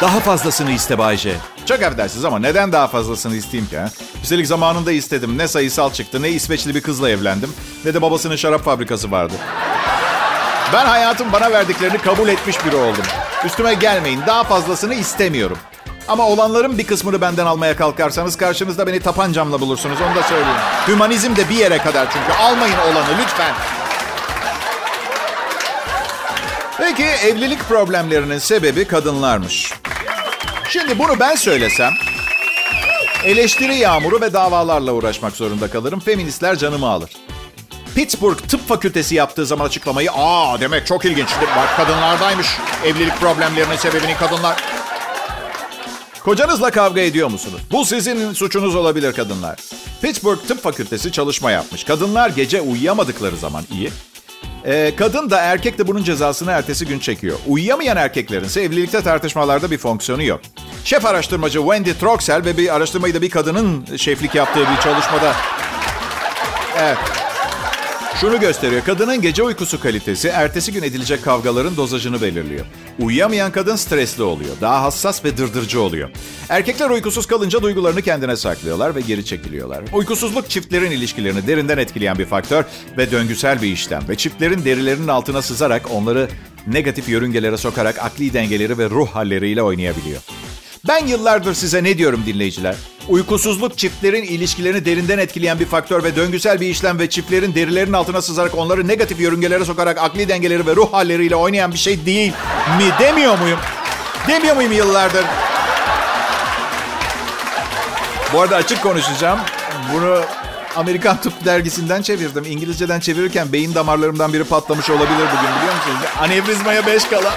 Daha 0.00 0.20
fazlasını 0.20 0.70
iste 0.70 0.98
Bayce. 0.98 1.36
Çok 1.66 1.82
affedersiniz 1.82 2.24
ama 2.24 2.38
neden 2.38 2.72
daha 2.72 2.88
fazlasını 2.88 3.36
isteyeyim 3.36 3.70
ki? 3.70 3.78
Ha? 3.78 3.90
Üstelik 4.22 4.46
zamanında 4.46 4.92
istedim. 4.92 5.38
Ne 5.38 5.48
sayısal 5.48 5.92
çıktı, 5.92 6.22
ne 6.22 6.28
İsveçli 6.28 6.74
bir 6.74 6.80
kızla 6.80 7.10
evlendim, 7.10 7.50
ne 7.84 7.94
de 7.94 8.02
babasının 8.02 8.36
şarap 8.36 8.64
fabrikası 8.64 9.10
vardı. 9.10 9.34
Ben 10.72 10.86
hayatım 10.86 11.32
bana 11.32 11.52
verdiklerini 11.52 11.98
kabul 11.98 12.28
etmiş 12.28 12.66
biri 12.66 12.76
oldum. 12.76 13.04
Üstüme 13.44 13.74
gelmeyin, 13.74 14.20
daha 14.26 14.44
fazlasını 14.44 14.94
istemiyorum. 14.94 15.58
Ama 16.08 16.26
olanların 16.26 16.78
bir 16.78 16.86
kısmını 16.86 17.20
benden 17.20 17.46
almaya 17.46 17.76
kalkarsanız 17.76 18.36
karşınızda 18.36 18.86
beni 18.86 19.00
tapancamla 19.00 19.60
bulursunuz, 19.60 19.98
onu 20.00 20.14
da 20.14 20.22
söyleyeyim. 20.22 20.58
Hümanizm 20.88 21.36
de 21.36 21.48
bir 21.48 21.54
yere 21.54 21.78
kadar 21.78 22.06
çünkü. 22.12 22.32
Almayın 22.42 22.78
olanı 22.78 23.18
lütfen. 23.22 23.54
Peki 26.78 27.04
evlilik 27.04 27.68
problemlerinin 27.68 28.38
sebebi 28.38 28.84
kadınlarmış. 28.84 29.74
Şimdi 30.68 30.98
bunu 30.98 31.20
ben 31.20 31.34
söylesem 31.34 31.92
eleştiri 33.24 33.76
yağmuru 33.76 34.20
ve 34.20 34.32
davalarla 34.32 34.92
uğraşmak 34.92 35.36
zorunda 35.36 35.70
kalırım. 35.70 36.00
Feministler 36.00 36.56
canımı 36.56 36.88
alır. 36.88 37.10
Pittsburgh 37.94 38.38
Tıp 38.48 38.68
Fakültesi 38.68 39.14
yaptığı 39.14 39.46
zaman 39.46 39.66
açıklamayı 39.66 40.10
aa 40.12 40.60
demek 40.60 40.86
çok 40.86 41.04
ilginç. 41.04 41.28
Bak 41.56 41.76
kadınlardaymış 41.76 42.46
evlilik 42.84 43.20
problemlerinin 43.20 43.76
sebebini 43.76 44.16
kadınlar. 44.16 44.62
Kocanızla 46.24 46.70
kavga 46.70 47.00
ediyor 47.00 47.28
musunuz? 47.28 47.60
Bu 47.72 47.84
sizin 47.84 48.32
suçunuz 48.32 48.74
olabilir 48.74 49.12
kadınlar. 49.12 49.58
Pittsburgh 50.02 50.40
Tıp 50.48 50.62
Fakültesi 50.62 51.12
çalışma 51.12 51.50
yapmış. 51.50 51.84
Kadınlar 51.84 52.30
gece 52.30 52.60
uyuyamadıkları 52.60 53.36
zaman 53.36 53.64
iyi. 53.72 53.90
Ee, 54.64 54.92
kadın 54.96 55.30
da 55.30 55.40
erkek 55.40 55.78
de 55.78 55.86
bunun 55.86 56.04
cezasını 56.04 56.50
ertesi 56.50 56.86
gün 56.86 56.98
çekiyor. 56.98 57.38
Uyuyamayan 57.46 57.96
erkeklerin 57.96 58.44
ise 58.44 58.62
evlilikte 58.62 59.02
tartışmalarda 59.02 59.70
bir 59.70 59.78
fonksiyonu 59.78 60.22
yok. 60.22 60.40
Şef 60.84 61.06
araştırmacı 61.06 61.58
Wendy 61.58 61.92
Troxel 61.92 62.44
ve 62.44 62.56
bir 62.56 62.74
araştırmayı 62.74 63.14
da 63.14 63.22
bir 63.22 63.30
kadının 63.30 63.84
şeflik 63.96 64.34
yaptığı 64.34 64.60
bir 64.60 64.82
çalışmada... 64.82 65.34
Evet. 66.78 66.98
Şunu 68.20 68.40
gösteriyor. 68.40 68.84
Kadının 68.84 69.22
gece 69.22 69.42
uykusu 69.42 69.80
kalitesi 69.80 70.28
ertesi 70.28 70.72
gün 70.72 70.82
edilecek 70.82 71.24
kavgaların 71.24 71.76
dozajını 71.76 72.22
belirliyor. 72.22 72.66
Uyuyamayan 72.98 73.52
kadın 73.52 73.76
stresli 73.76 74.22
oluyor. 74.22 74.50
Daha 74.60 74.82
hassas 74.82 75.24
ve 75.24 75.36
dırdırcı 75.36 75.80
oluyor. 75.80 76.10
Erkekler 76.48 76.90
uykusuz 76.90 77.26
kalınca 77.26 77.62
duygularını 77.62 78.02
kendine 78.02 78.36
saklıyorlar 78.36 78.94
ve 78.94 79.00
geri 79.00 79.24
çekiliyorlar. 79.24 79.84
Uykusuzluk 79.92 80.50
çiftlerin 80.50 80.90
ilişkilerini 80.90 81.46
derinden 81.46 81.78
etkileyen 81.78 82.18
bir 82.18 82.26
faktör 82.26 82.64
ve 82.98 83.10
döngüsel 83.10 83.62
bir 83.62 83.72
işlem. 83.72 84.08
Ve 84.08 84.16
çiftlerin 84.16 84.64
derilerinin 84.64 85.08
altına 85.08 85.42
sızarak 85.42 85.90
onları 85.90 86.28
negatif 86.66 87.08
yörüngelere 87.08 87.56
sokarak 87.56 87.98
akli 87.98 88.32
dengeleri 88.32 88.78
ve 88.78 88.90
ruh 88.90 89.08
halleriyle 89.08 89.62
oynayabiliyor. 89.62 90.20
Ben 90.88 91.06
yıllardır 91.06 91.54
size 91.54 91.84
ne 91.84 91.98
diyorum 91.98 92.22
dinleyiciler? 92.26 92.74
Uykusuzluk 93.08 93.78
çiftlerin 93.78 94.22
ilişkilerini 94.22 94.84
derinden 94.84 95.18
etkileyen 95.18 95.58
bir 95.60 95.66
faktör 95.66 96.04
ve 96.04 96.16
döngüsel 96.16 96.60
bir 96.60 96.66
işlem 96.66 96.98
ve 96.98 97.10
çiftlerin 97.10 97.54
derilerinin 97.54 97.92
altına 97.92 98.22
sızarak 98.22 98.58
onları 98.58 98.88
negatif 98.88 99.20
yörüngelere 99.20 99.64
sokarak 99.64 99.98
akli 99.98 100.28
dengeleri 100.28 100.66
ve 100.66 100.76
ruh 100.76 100.92
halleriyle 100.92 101.36
oynayan 101.36 101.72
bir 101.72 101.78
şey 101.78 102.06
değil 102.06 102.32
mi 102.78 102.84
demiyor 103.00 103.38
muyum? 103.38 103.58
Demiyor 104.28 104.56
muyum 104.56 104.72
yıllardır? 104.72 105.24
Bu 108.32 108.40
arada 108.40 108.56
açık 108.56 108.82
konuşacağım. 108.82 109.40
Bunu 109.94 110.20
Amerikan 110.76 111.20
Tıp 111.20 111.44
Dergisi'nden 111.44 112.02
çevirdim. 112.02 112.44
İngilizceden 112.44 113.00
çevirirken 113.00 113.52
beyin 113.52 113.74
damarlarımdan 113.74 114.32
biri 114.32 114.44
patlamış 114.44 114.90
olabilir 114.90 115.08
bugün 115.08 115.56
biliyor 115.56 115.74
musunuz? 115.74 116.10
Anevrizmaya 116.20 116.86
beş 116.86 117.04
kala. 117.04 117.34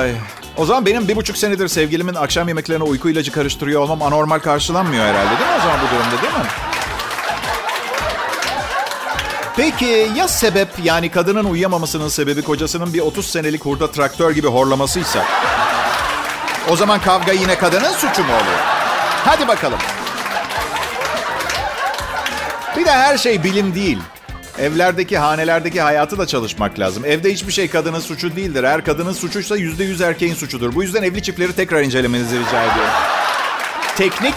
Ay. 0.00 0.12
O 0.56 0.66
zaman 0.66 0.86
benim 0.86 1.08
bir 1.08 1.16
buçuk 1.16 1.36
senedir 1.36 1.68
sevgilimin 1.68 2.14
akşam 2.14 2.48
yemeklerine 2.48 2.84
uyku 2.84 3.10
ilacı 3.10 3.32
karıştırıyor 3.32 3.80
olmam 3.80 4.02
anormal 4.02 4.38
karşılanmıyor 4.38 5.04
herhalde 5.04 5.30
değil 5.30 5.50
mi 5.50 5.56
o 5.58 5.62
zaman 5.62 5.78
bu 5.80 5.94
durumda 5.94 6.22
değil 6.22 6.34
mi? 6.34 6.50
Peki 9.56 10.10
ya 10.16 10.28
sebep 10.28 10.68
yani 10.82 11.10
kadının 11.10 11.44
uyuyamamasının 11.44 12.08
sebebi 12.08 12.42
kocasının 12.42 12.94
bir 12.94 13.00
30 13.00 13.26
senelik 13.26 13.64
hurda 13.64 13.90
traktör 13.90 14.30
gibi 14.30 14.46
horlamasıysa? 14.46 15.24
O 16.68 16.76
zaman 16.76 17.00
kavga 17.00 17.32
yine 17.32 17.58
kadının 17.58 17.92
suçu 17.92 18.22
mu 18.22 18.32
oluyor? 18.32 18.58
Hadi 19.24 19.48
bakalım. 19.48 19.78
Bir 22.76 22.84
de 22.84 22.90
her 22.90 23.18
şey 23.18 23.44
bilim 23.44 23.74
değil. 23.74 23.98
Evlerdeki, 24.62 25.18
hanelerdeki 25.18 25.80
hayatı 25.80 26.18
da 26.18 26.26
çalışmak 26.26 26.78
lazım. 26.78 27.04
Evde 27.04 27.32
hiçbir 27.32 27.52
şey 27.52 27.68
kadının 27.68 28.00
suçu 28.00 28.36
değildir. 28.36 28.64
Eğer 28.64 28.84
kadının 28.84 29.12
suçuysa 29.12 29.56
yüzde 29.56 29.84
yüz 29.84 30.00
erkeğin 30.00 30.34
suçudur. 30.34 30.74
Bu 30.74 30.82
yüzden 30.82 31.02
evli 31.02 31.22
çiftleri 31.22 31.52
tekrar 31.52 31.82
incelemenizi 31.82 32.38
rica 32.38 32.62
ediyorum. 32.62 32.92
Teknik 33.96 34.34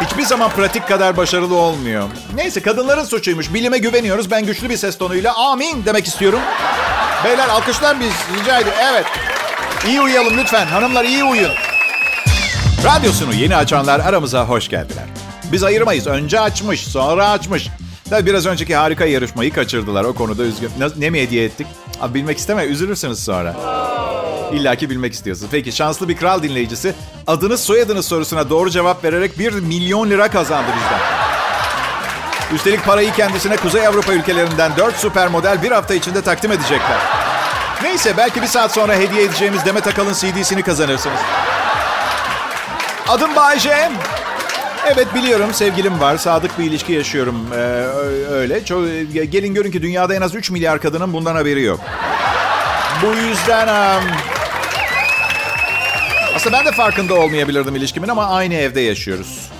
hiçbir 0.00 0.22
zaman 0.22 0.50
pratik 0.50 0.88
kadar 0.88 1.16
başarılı 1.16 1.54
olmuyor. 1.54 2.08
Neyse 2.34 2.60
kadınların 2.60 3.04
suçuymuş. 3.04 3.54
Bilime 3.54 3.78
güveniyoruz. 3.78 4.30
Ben 4.30 4.46
güçlü 4.46 4.70
bir 4.70 4.76
ses 4.76 4.98
tonuyla 4.98 5.34
amin 5.34 5.84
demek 5.84 6.06
istiyorum. 6.06 6.40
Beyler 7.24 7.48
alkışlar 7.48 8.00
biz 8.00 8.12
rica 8.40 8.58
ediyorum. 8.60 8.80
Evet. 8.92 9.06
İyi 9.86 10.00
uyuyalım 10.00 10.38
lütfen. 10.38 10.66
Hanımlar 10.66 11.04
iyi 11.04 11.24
uyuyun. 11.24 11.52
Radyosunu 12.84 13.34
yeni 13.34 13.56
açanlar 13.56 14.00
aramıza 14.00 14.44
hoş 14.44 14.68
geldiler. 14.68 15.04
Biz 15.52 15.62
ayırmayız. 15.62 16.06
Önce 16.06 16.40
açmış, 16.40 16.86
sonra 16.86 17.30
açmış. 17.30 17.68
Tabii 18.10 18.26
biraz 18.26 18.46
önceki 18.46 18.76
harika 18.76 19.04
yarışmayı 19.04 19.52
kaçırdılar. 19.52 20.04
O 20.04 20.12
konuda 20.12 20.42
üzgün. 20.42 20.70
Ne, 20.78 20.86
ne 20.96 21.10
mi 21.10 21.20
hediye 21.20 21.44
ettik? 21.44 21.66
Abi 22.00 22.14
bilmek 22.14 22.38
isteme, 22.38 22.64
üzülürsünüz 22.64 23.24
sonra. 23.24 23.56
İlla 24.52 24.74
ki 24.76 24.90
bilmek 24.90 25.12
istiyorsunuz. 25.12 25.50
Peki 25.52 25.72
şanslı 25.72 26.08
bir 26.08 26.16
kral 26.16 26.42
dinleyicisi 26.42 26.94
adınız 27.26 27.60
soyadınız 27.60 28.06
sorusuna 28.06 28.50
doğru 28.50 28.70
cevap 28.70 29.04
vererek 29.04 29.38
1 29.38 29.52
milyon 29.52 30.10
lira 30.10 30.30
kazandı 30.30 30.68
bizden. 30.76 31.00
Üstelik 32.54 32.84
parayı 32.84 33.12
kendisine 33.12 33.56
Kuzey 33.56 33.86
Avrupa 33.86 34.12
ülkelerinden 34.12 34.76
4 34.76 34.96
süper 34.96 35.28
model 35.28 35.62
bir 35.62 35.70
hafta 35.70 35.94
içinde 35.94 36.22
takdim 36.22 36.52
edecekler. 36.52 36.98
Neyse 37.82 38.14
belki 38.16 38.42
bir 38.42 38.46
saat 38.46 38.72
sonra 38.74 38.94
hediye 38.94 39.22
edeceğimiz 39.24 39.64
Demet 39.64 39.86
Akalın 39.86 40.12
CD'sini 40.12 40.62
kazanırsınız. 40.62 41.20
Adım 43.08 43.36
Bayce. 43.36 43.90
Evet 44.86 45.14
biliyorum 45.14 45.54
sevgilim 45.54 46.00
var. 46.00 46.16
Sadık 46.16 46.58
bir 46.58 46.64
ilişki 46.64 46.92
yaşıyorum. 46.92 47.46
Ee, 47.52 47.56
öyle. 48.30 48.64
Çok, 48.64 48.84
gelin 49.12 49.54
görün 49.54 49.70
ki 49.70 49.82
dünyada 49.82 50.14
en 50.14 50.20
az 50.20 50.34
3 50.34 50.50
milyar 50.50 50.80
kadının 50.80 51.12
bundan 51.12 51.34
haberi 51.34 51.62
yok. 51.62 51.80
Bu 53.02 53.06
yüzden... 53.06 53.68
Um, 53.68 54.04
aslında 56.36 56.58
ben 56.58 56.66
de 56.66 56.72
farkında 56.72 57.14
olmayabilirdim 57.14 57.76
ilişkimin 57.76 58.08
ama 58.08 58.26
aynı 58.26 58.54
evde 58.54 58.80
yaşıyoruz. 58.80 59.50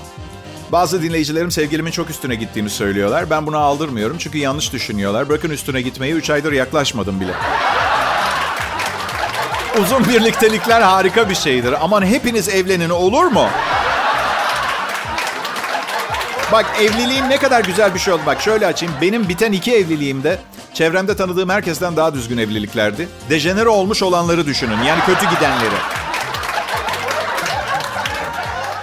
Bazı 0.71 1.03
dinleyicilerim 1.03 1.51
sevgilimin 1.51 1.91
çok 1.91 2.09
üstüne 2.09 2.35
gittiğimi 2.35 2.69
söylüyorlar. 2.69 3.29
Ben 3.29 3.47
buna 3.47 3.57
aldırmıyorum 3.57 4.17
çünkü 4.17 4.37
yanlış 4.37 4.73
düşünüyorlar. 4.73 5.29
Bırakın 5.29 5.49
üstüne 5.49 5.81
gitmeyi 5.81 6.13
3 6.13 6.29
aydır 6.29 6.51
yaklaşmadım 6.51 7.19
bile. 7.19 7.33
Uzun 9.81 10.07
birliktelikler 10.07 10.81
harika 10.81 11.29
bir 11.29 11.35
şeydir. 11.35 11.75
Aman 11.81 12.05
hepiniz 12.05 12.49
evlenin 12.49 12.89
olur 12.89 13.25
mu? 13.25 13.47
Bak 16.51 16.65
evliliğin 16.81 17.29
ne 17.29 17.37
kadar 17.37 17.63
güzel 17.63 17.93
bir 17.93 17.99
şey 17.99 18.13
oldu. 18.13 18.21
Bak 18.25 18.41
şöyle 18.41 18.67
açayım. 18.67 18.95
Benim 19.01 19.29
biten 19.29 19.51
iki 19.51 19.75
evliliğimde 19.75 20.39
çevremde 20.73 21.15
tanıdığım 21.15 21.49
herkesten 21.49 21.95
daha 21.95 22.13
düzgün 22.13 22.37
evliliklerdi. 22.37 23.07
Dejenere 23.29 23.69
olmuş 23.69 24.03
olanları 24.03 24.45
düşünün. 24.45 24.83
Yani 24.87 24.99
kötü 25.05 25.35
gidenleri. 25.35 25.75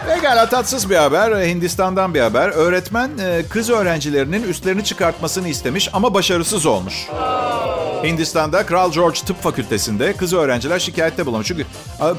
Pekala 0.08 0.48
tatsız 0.48 0.90
bir 0.90 0.96
haber. 0.96 1.46
Hindistan'dan 1.46 2.14
bir 2.14 2.20
haber. 2.20 2.48
Öğretmen 2.48 3.10
e, 3.18 3.42
kız 3.50 3.70
öğrencilerinin 3.70 4.42
üstlerini 4.42 4.84
çıkartmasını 4.84 5.48
istemiş 5.48 5.90
ama 5.92 6.14
başarısız 6.14 6.66
olmuş. 6.66 7.06
Hindistan'da 8.04 8.66
Kral 8.66 8.92
George 8.92 9.18
Tıp 9.26 9.42
Fakültesi'nde 9.42 10.12
kız 10.12 10.32
öğrenciler 10.32 10.78
şikayette 10.78 11.26
bulunmuş. 11.26 11.46
Çünkü 11.46 11.66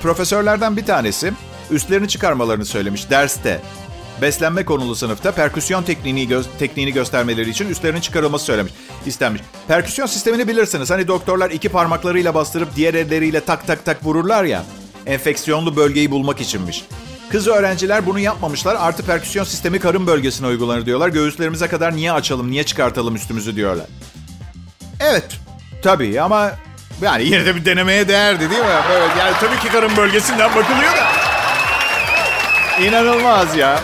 profesörlerden 0.02 0.78
bir 0.78 0.86
tanesi 0.86 1.34
üstlerini 1.72 2.08
çıkarmalarını 2.08 2.66
söylemiş 2.66 3.10
derste. 3.10 3.62
Beslenme 4.22 4.66
konulu 4.66 4.96
sınıfta 4.96 5.32
perküsyon 5.32 5.84
tekniğini, 5.84 6.28
gö- 6.28 6.44
tekniğini 6.60 6.94
göstermeleri 6.94 7.50
için 7.50 7.70
üstlerinin 7.70 8.02
çıkarılması 8.02 8.46
söylemiş, 8.46 8.74
istenmiş. 9.06 9.42
Perküsyon 9.68 10.06
sistemini 10.06 10.48
bilirsiniz. 10.48 10.90
Hani 10.92 11.08
doktorlar 11.08 11.52
iki 11.52 11.70
parmaklarıyla 11.70 12.34
bastırıp 12.36 12.76
diğer 12.76 12.94
elleriyle 12.94 13.40
tak 13.42 13.68
tak 13.68 13.86
tak 13.86 14.06
vururlar 14.06 14.44
ya. 14.44 14.64
Enfeksiyonlu 15.06 15.76
bölgeyi 15.76 16.12
bulmak 16.12 16.42
içinmiş. 16.42 16.84
Kız 17.32 17.48
öğrenciler 17.48 18.06
bunu 18.06 18.20
yapmamışlar. 18.20 18.76
Artı 18.80 19.04
perküsyon 19.06 19.44
sistemi 19.44 19.80
karın 19.80 20.08
bölgesine 20.08 20.48
uygulanır 20.48 20.86
diyorlar. 20.86 21.10
Göğüslerimize 21.10 21.68
kadar 21.68 21.96
niye 21.96 22.12
açalım, 22.12 22.52
niye 22.52 22.64
çıkartalım 22.64 23.16
üstümüzü 23.16 23.56
diyorlar. 23.56 23.86
Evet, 25.00 25.26
tabii 25.84 26.22
ama 26.22 26.52
Yani 27.02 27.24
yine 27.24 27.46
de 27.46 27.56
bir 27.56 27.66
denemeye 27.66 28.08
değerdi 28.08 28.40
değil 28.50 28.62
mi? 28.62 28.68
Böyle, 28.90 29.20
yani 29.20 29.34
tabii 29.40 29.60
ki 29.60 29.68
karın 29.72 29.98
bölgesinden 29.98 30.56
bakılıyor 30.56 30.92
da. 30.98 31.08
İnanılmaz 32.84 33.56
ya. 33.56 33.80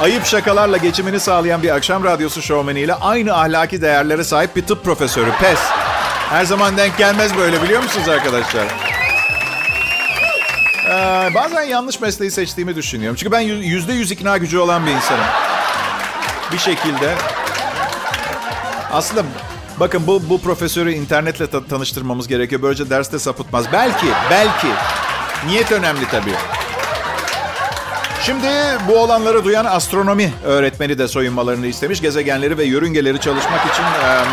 Ayıp 0.00 0.26
şakalarla 0.26 0.76
geçimini 0.76 1.20
sağlayan 1.20 1.62
bir 1.62 1.70
akşam 1.76 2.04
radyosu 2.04 2.42
şovmeniyle 2.42 2.94
aynı 2.94 3.34
ahlaki 3.36 3.82
değerlere 3.82 4.24
sahip 4.24 4.56
bir 4.56 4.66
tıp 4.66 4.84
profesörü. 4.84 5.30
Pes. 5.40 5.58
Her 6.30 6.44
zaman 6.44 6.76
denk 6.76 6.98
gelmez 6.98 7.36
böyle 7.36 7.62
biliyor 7.62 7.82
musunuz 7.82 8.08
arkadaşlar? 8.08 8.64
Ee, 10.90 11.34
bazen 11.34 11.62
yanlış 11.62 12.00
mesleği 12.00 12.30
seçtiğimi 12.30 12.76
düşünüyorum. 12.76 13.16
Çünkü 13.16 13.32
ben 13.32 13.40
yüzde 13.40 13.92
yüz 13.92 14.10
ikna 14.10 14.36
gücü 14.38 14.58
olan 14.58 14.86
bir 14.86 14.90
insanım. 14.90 15.24
Bir 16.52 16.58
şekilde. 16.58 17.14
Aslında 18.92 19.22
bakın 19.80 20.06
bu, 20.06 20.22
bu 20.28 20.40
profesörü 20.40 20.92
internetle 20.92 21.46
ta- 21.46 21.64
tanıştırmamız 21.64 22.28
gerekiyor. 22.28 22.62
Böylece 22.62 22.90
derste 22.90 23.18
sapıtmaz. 23.18 23.64
Belki, 23.72 24.06
belki. 24.30 24.66
Niyet 25.46 25.72
önemli 25.72 26.08
tabii. 26.10 26.34
Şimdi 28.30 28.48
bu 28.88 28.98
olanları 28.98 29.44
duyan 29.44 29.64
astronomi 29.64 30.32
öğretmeni 30.44 30.98
de 30.98 31.08
soyunmalarını 31.08 31.66
istemiş. 31.66 32.00
Gezegenleri 32.00 32.58
ve 32.58 32.64
yörüngeleri 32.64 33.20
çalışmak 33.20 33.60
için... 33.72 33.82
Ee, 33.82 34.24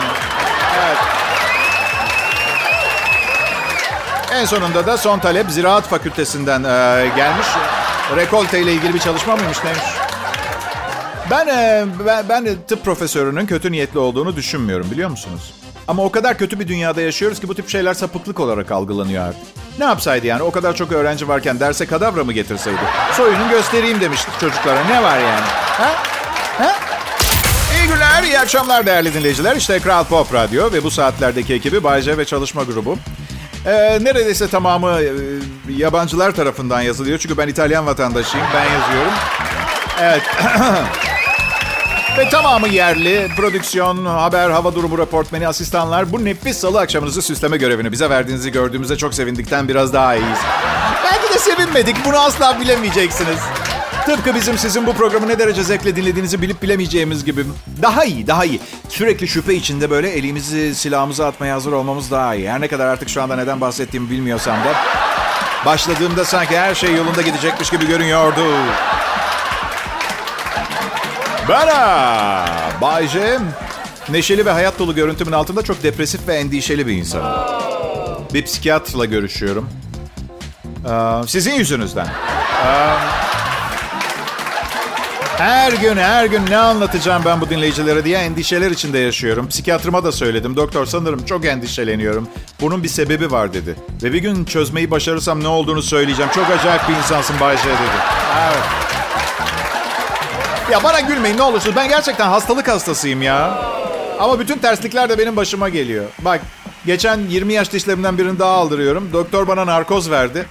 evet. 0.85 0.97
En 4.33 4.45
sonunda 4.45 4.87
da 4.87 4.97
son 4.97 5.19
talep 5.19 5.49
Ziraat 5.49 5.83
Fakültesinden 5.83 6.63
e, 6.63 7.07
gelmiş. 7.15 7.47
Rekolte 8.15 8.61
ile 8.61 8.73
ilgili 8.73 8.93
bir 8.93 8.99
çalışma 8.99 9.35
mıymış 9.35 9.63
neymiş? 9.63 9.83
Ben, 11.31 11.47
e, 11.47 11.85
ben, 12.05 12.29
ben 12.29 12.47
tıp 12.67 12.85
profesörünün 12.85 13.45
kötü 13.45 13.71
niyetli 13.71 13.99
olduğunu 13.99 14.35
düşünmüyorum 14.35 14.91
biliyor 14.91 15.09
musunuz? 15.09 15.53
Ama 15.87 16.03
o 16.03 16.11
kadar 16.11 16.37
kötü 16.37 16.59
bir 16.59 16.67
dünyada 16.67 17.01
yaşıyoruz 17.01 17.39
ki 17.39 17.47
bu 17.47 17.55
tip 17.55 17.69
şeyler 17.69 17.93
sapıklık 17.93 18.39
olarak 18.39 18.71
algılanıyor 18.71 19.23
artık. 19.23 19.66
Ne 19.77 19.85
yapsaydı 19.85 20.27
yani? 20.27 20.43
O 20.43 20.51
kadar 20.51 20.75
çok 20.75 20.91
öğrenci 20.91 21.27
varken 21.27 21.59
derse 21.59 21.85
kadavra 21.85 22.23
mı 22.23 22.33
getirseydi? 22.33 22.77
Soyunu 23.13 23.49
göstereyim 23.49 24.01
demiştik 24.01 24.39
çocuklara. 24.39 24.83
Ne 24.83 25.03
var 25.03 25.17
yani? 25.17 25.45
Ha? 25.77 25.95
Ha? 26.57 26.75
İyi 27.75 27.87
günler, 27.87 28.23
iyi 28.23 28.39
akşamlar 28.39 28.85
değerli 28.85 29.13
dinleyiciler. 29.13 29.55
İşte 29.55 29.79
Kral 29.79 30.03
Pop 30.03 30.33
Radyo 30.33 30.71
ve 30.71 30.83
bu 30.83 30.91
saatlerdeki 30.91 31.53
ekibi 31.53 31.83
Bayce 31.83 32.17
ve 32.17 32.25
çalışma 32.25 32.63
grubu. 32.63 32.97
Ee, 33.65 33.99
neredeyse 34.01 34.47
tamamı 34.47 34.99
e, 35.01 35.11
yabancılar 35.69 36.31
tarafından 36.31 36.81
yazılıyor. 36.81 37.19
Çünkü 37.19 37.37
ben 37.37 37.47
İtalyan 37.47 37.85
vatandaşıyım. 37.85 38.47
Ben 38.53 38.63
yazıyorum. 38.63 39.13
Evet. 40.01 40.21
Ve 42.17 42.29
tamamı 42.29 42.67
yerli. 42.67 43.27
Prodüksiyon, 43.37 44.05
haber, 44.05 44.49
hava 44.49 44.75
durumu 44.75 44.97
reportmeni, 44.97 45.47
asistanlar. 45.47 46.11
Bu 46.11 46.25
nefis 46.25 46.57
salı 46.57 46.79
akşamınızı 46.79 47.21
süsleme 47.21 47.57
görevini 47.57 47.91
bize 47.91 48.09
verdiğinizi 48.09 48.51
gördüğümüzde 48.51 48.97
çok 48.97 49.13
sevindikten 49.13 49.67
biraz 49.67 49.93
daha 49.93 50.15
iyiyiz. 50.15 50.39
Belki 51.03 51.33
de 51.33 51.39
sevinmedik. 51.39 51.95
Bunu 52.05 52.19
asla 52.19 52.59
bilemeyeceksiniz. 52.59 53.39
Tıpkı 54.05 54.35
bizim 54.35 54.57
sizin 54.57 54.87
bu 54.87 54.93
programı 54.93 55.27
ne 55.27 55.39
derece 55.39 55.63
zevkle 55.63 55.95
dinlediğinizi 55.95 56.41
bilip 56.41 56.61
bilemeyeceğimiz 56.61 57.25
gibi. 57.25 57.45
Daha 57.81 58.03
iyi, 58.03 58.27
daha 58.27 58.45
iyi. 58.45 58.59
Sürekli 58.89 59.27
şüphe 59.27 59.53
içinde 59.53 59.89
böyle 59.89 60.09
elimizi 60.09 60.75
silahımıza 60.75 61.27
atmaya 61.27 61.55
hazır 61.55 61.71
olmamız 61.71 62.11
daha 62.11 62.35
iyi. 62.35 62.49
Her 62.49 62.61
ne 62.61 62.67
kadar 62.67 62.87
artık 62.87 63.09
şu 63.09 63.23
anda 63.23 63.35
neden 63.35 63.61
bahsettiğimi 63.61 64.09
bilmiyorsam 64.09 64.55
da. 64.55 64.73
Başladığımda 65.65 66.25
sanki 66.25 66.59
her 66.59 66.75
şey 66.75 66.95
yolunda 66.95 67.21
gidecekmiş 67.21 67.69
gibi 67.69 67.87
görünüyordu. 67.87 68.43
Bana 71.49 72.45
Bay 72.81 73.07
J, 73.07 73.39
neşeli 74.09 74.45
ve 74.45 74.51
hayat 74.51 74.79
dolu 74.79 74.95
görüntümün 74.95 75.31
altında 75.31 75.61
çok 75.61 75.83
depresif 75.83 76.27
ve 76.27 76.35
endişeli 76.35 76.87
bir 76.87 76.93
insanım. 76.93 77.31
Bir 78.33 78.45
psikiyatrla 78.45 79.05
görüşüyorum. 79.05 79.69
Ee, 80.85 81.27
sizin 81.27 81.53
yüzünüzden. 81.53 82.07
Ee, 82.65 82.93
her 85.37 85.71
gün 85.71 85.97
her 85.97 86.25
gün 86.25 86.45
ne 86.49 86.57
anlatacağım 86.57 87.23
ben 87.25 87.41
bu 87.41 87.49
dinleyicilere 87.49 88.05
diye 88.05 88.17
endişeler 88.17 88.71
içinde 88.71 88.99
yaşıyorum. 88.99 89.47
Psikiyatrıma 89.47 90.03
da 90.03 90.11
söyledim. 90.11 90.55
Doktor 90.55 90.85
sanırım 90.85 91.25
çok 91.25 91.45
endişeleniyorum. 91.45 92.27
Bunun 92.61 92.83
bir 92.83 92.89
sebebi 92.89 93.31
var 93.31 93.53
dedi. 93.53 93.75
Ve 94.03 94.13
bir 94.13 94.19
gün 94.19 94.45
çözmeyi 94.45 94.91
başarırsam 94.91 95.43
ne 95.43 95.47
olduğunu 95.47 95.81
söyleyeceğim. 95.81 96.31
Çok 96.35 96.49
acayip 96.49 96.89
bir 96.89 96.95
insansın 96.95 97.39
Bay 97.39 97.57
J 97.57 97.63
dedi. 97.63 97.77
Evet. 98.41 98.86
Ya 100.71 100.83
bana 100.83 100.99
gülmeyin 100.99 101.37
ne 101.37 101.41
olursunuz. 101.41 101.75
Ben 101.75 101.89
gerçekten 101.89 102.27
hastalık 102.27 102.67
hastasıyım 102.67 103.21
ya. 103.21 103.61
Ama 104.19 104.39
bütün 104.39 104.57
terslikler 104.57 105.09
de 105.09 105.17
benim 105.17 105.35
başıma 105.35 105.69
geliyor. 105.69 106.05
Bak 106.19 106.41
geçen 106.85 107.17
20 107.29 107.53
yaş 107.53 107.71
dişlerimden 107.71 108.17
birini 108.17 108.39
daha 108.39 108.51
aldırıyorum. 108.51 109.09
Doktor 109.13 109.47
bana 109.47 109.65
narkoz 109.65 110.11
verdi. 110.11 110.45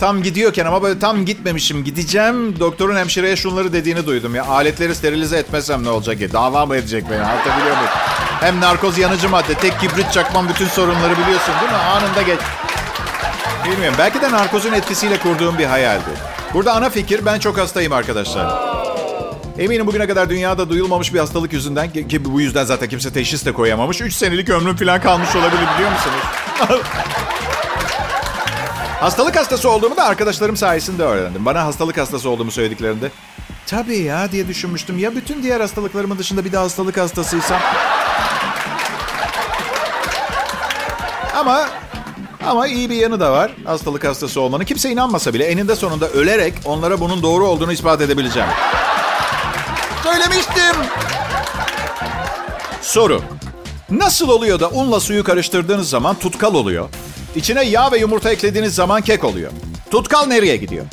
Tam 0.00 0.22
gidiyorken 0.22 0.66
ama 0.66 0.82
böyle 0.82 0.98
tam 0.98 1.24
gitmemişim. 1.24 1.84
Gideceğim. 1.84 2.60
Doktorun 2.60 2.96
hemşireye 2.96 3.36
şunları 3.36 3.72
dediğini 3.72 4.06
duydum 4.06 4.34
ya. 4.34 4.44
Aletleri 4.44 4.94
sterilize 4.94 5.36
etmesem 5.36 5.84
ne 5.84 5.90
olacak 5.90 6.18
ki? 6.18 6.32
Dava 6.32 6.66
mı 6.66 6.76
edecek 6.76 7.04
beni? 7.10 7.20
Anlatabiliyor 7.20 7.76
muyum? 7.76 7.90
Hem 8.40 8.60
narkoz 8.60 8.98
yanıcı 8.98 9.28
madde. 9.28 9.54
Tek 9.54 9.80
kibrit 9.80 10.12
çakmam 10.12 10.48
bütün 10.48 10.66
sorunları 10.66 11.12
biliyorsun 11.18 11.54
değil 11.60 11.72
mi? 11.72 11.78
Anında 11.78 12.22
geç. 12.22 12.40
Bilmiyorum. 13.64 13.96
Belki 13.98 14.20
de 14.20 14.30
narkozun 14.32 14.72
etkisiyle 14.72 15.18
kurduğum 15.18 15.58
bir 15.58 15.64
hayaldi. 15.66 16.10
Burada 16.54 16.72
ana 16.74 16.90
fikir 16.90 17.26
ben 17.26 17.38
çok 17.38 17.58
hastayım 17.58 17.92
arkadaşlar. 17.92 18.83
Eminim 19.58 19.86
bugüne 19.86 20.06
kadar 20.06 20.30
dünyada 20.30 20.68
duyulmamış 20.68 21.14
bir 21.14 21.18
hastalık 21.18 21.52
yüzünden 21.52 21.92
ki 21.92 22.24
bu 22.24 22.40
yüzden 22.40 22.64
zaten 22.64 22.88
kimse 22.88 23.12
teşhis 23.12 23.46
de 23.46 23.52
koyamamış. 23.52 24.00
3 24.00 24.14
senelik 24.14 24.48
ömrüm 24.48 24.76
falan 24.76 25.00
kalmış 25.00 25.36
olabilir 25.36 25.62
biliyor 25.74 25.92
musunuz? 25.92 26.22
hastalık 29.00 29.36
hastası 29.36 29.70
olduğumu 29.70 29.96
da 29.96 30.04
arkadaşlarım 30.04 30.56
sayesinde 30.56 31.02
öğrendim. 31.02 31.44
Bana 31.44 31.64
hastalık 31.64 31.98
hastası 31.98 32.30
olduğumu 32.30 32.50
söylediklerinde 32.50 33.10
tabii 33.66 33.98
ya 33.98 34.32
diye 34.32 34.48
düşünmüştüm. 34.48 34.98
Ya 34.98 35.16
bütün 35.16 35.42
diğer 35.42 35.60
hastalıklarımın 35.60 36.18
dışında 36.18 36.44
bir 36.44 36.52
de 36.52 36.56
hastalık 36.56 36.96
hastasıysam? 36.96 37.60
Ama 41.36 41.68
ama 42.46 42.66
iyi 42.66 42.90
bir 42.90 42.96
yanı 42.96 43.20
da 43.20 43.32
var 43.32 43.50
hastalık 43.64 44.04
hastası 44.04 44.40
olmanın. 44.40 44.64
Kimse 44.64 44.90
inanmasa 44.90 45.34
bile 45.34 45.44
eninde 45.44 45.76
sonunda 45.76 46.08
ölerek 46.08 46.54
onlara 46.64 47.00
bunun 47.00 47.22
doğru 47.22 47.46
olduğunu 47.46 47.72
ispat 47.72 48.00
edebileceğim. 48.00 48.48
Söylemiştim. 50.04 50.76
Soru. 52.82 53.22
Nasıl 53.90 54.28
oluyor 54.28 54.60
da 54.60 54.68
unla 54.68 55.00
suyu 55.00 55.24
karıştırdığınız 55.24 55.88
zaman 55.88 56.18
tutkal 56.18 56.54
oluyor? 56.54 56.88
İçine 57.36 57.64
yağ 57.64 57.92
ve 57.92 57.98
yumurta 57.98 58.30
eklediğiniz 58.30 58.74
zaman 58.74 59.02
kek 59.02 59.24
oluyor. 59.24 59.50
Tutkal 59.90 60.26
nereye 60.26 60.56
gidiyor? 60.56 60.84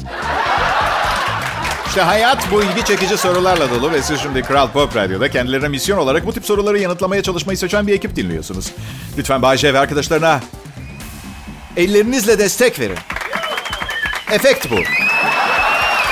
İşte 1.88 2.02
hayat 2.02 2.52
bu 2.52 2.64
ilgi 2.64 2.86
çekici 2.86 3.18
sorularla 3.18 3.70
dolu 3.70 3.92
ve 3.92 4.02
siz 4.02 4.20
şimdi 4.22 4.42
Kral 4.42 4.68
Pop 4.72 4.96
Radyo'da 4.96 5.32
kendilerine 5.32 5.68
misyon 5.68 5.98
olarak 5.98 6.26
bu 6.26 6.34
tip 6.34 6.46
soruları 6.46 6.80
yanıtlamaya 6.80 7.24
çalışmayı 7.24 7.58
seçen 7.58 7.88
bir 7.88 7.94
ekip 7.94 8.16
dinliyorsunuz. 8.16 8.72
Lütfen 9.18 9.42
Bayce 9.42 9.74
ve 9.74 9.80
arkadaşlarına 9.80 10.40
ellerinizle 11.78 12.40
destek 12.40 12.80
verin. 12.80 12.98
Efekt 14.32 14.72
bu. 14.72 14.76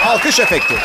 Alkış 0.07 0.39
efekti. 0.39 0.75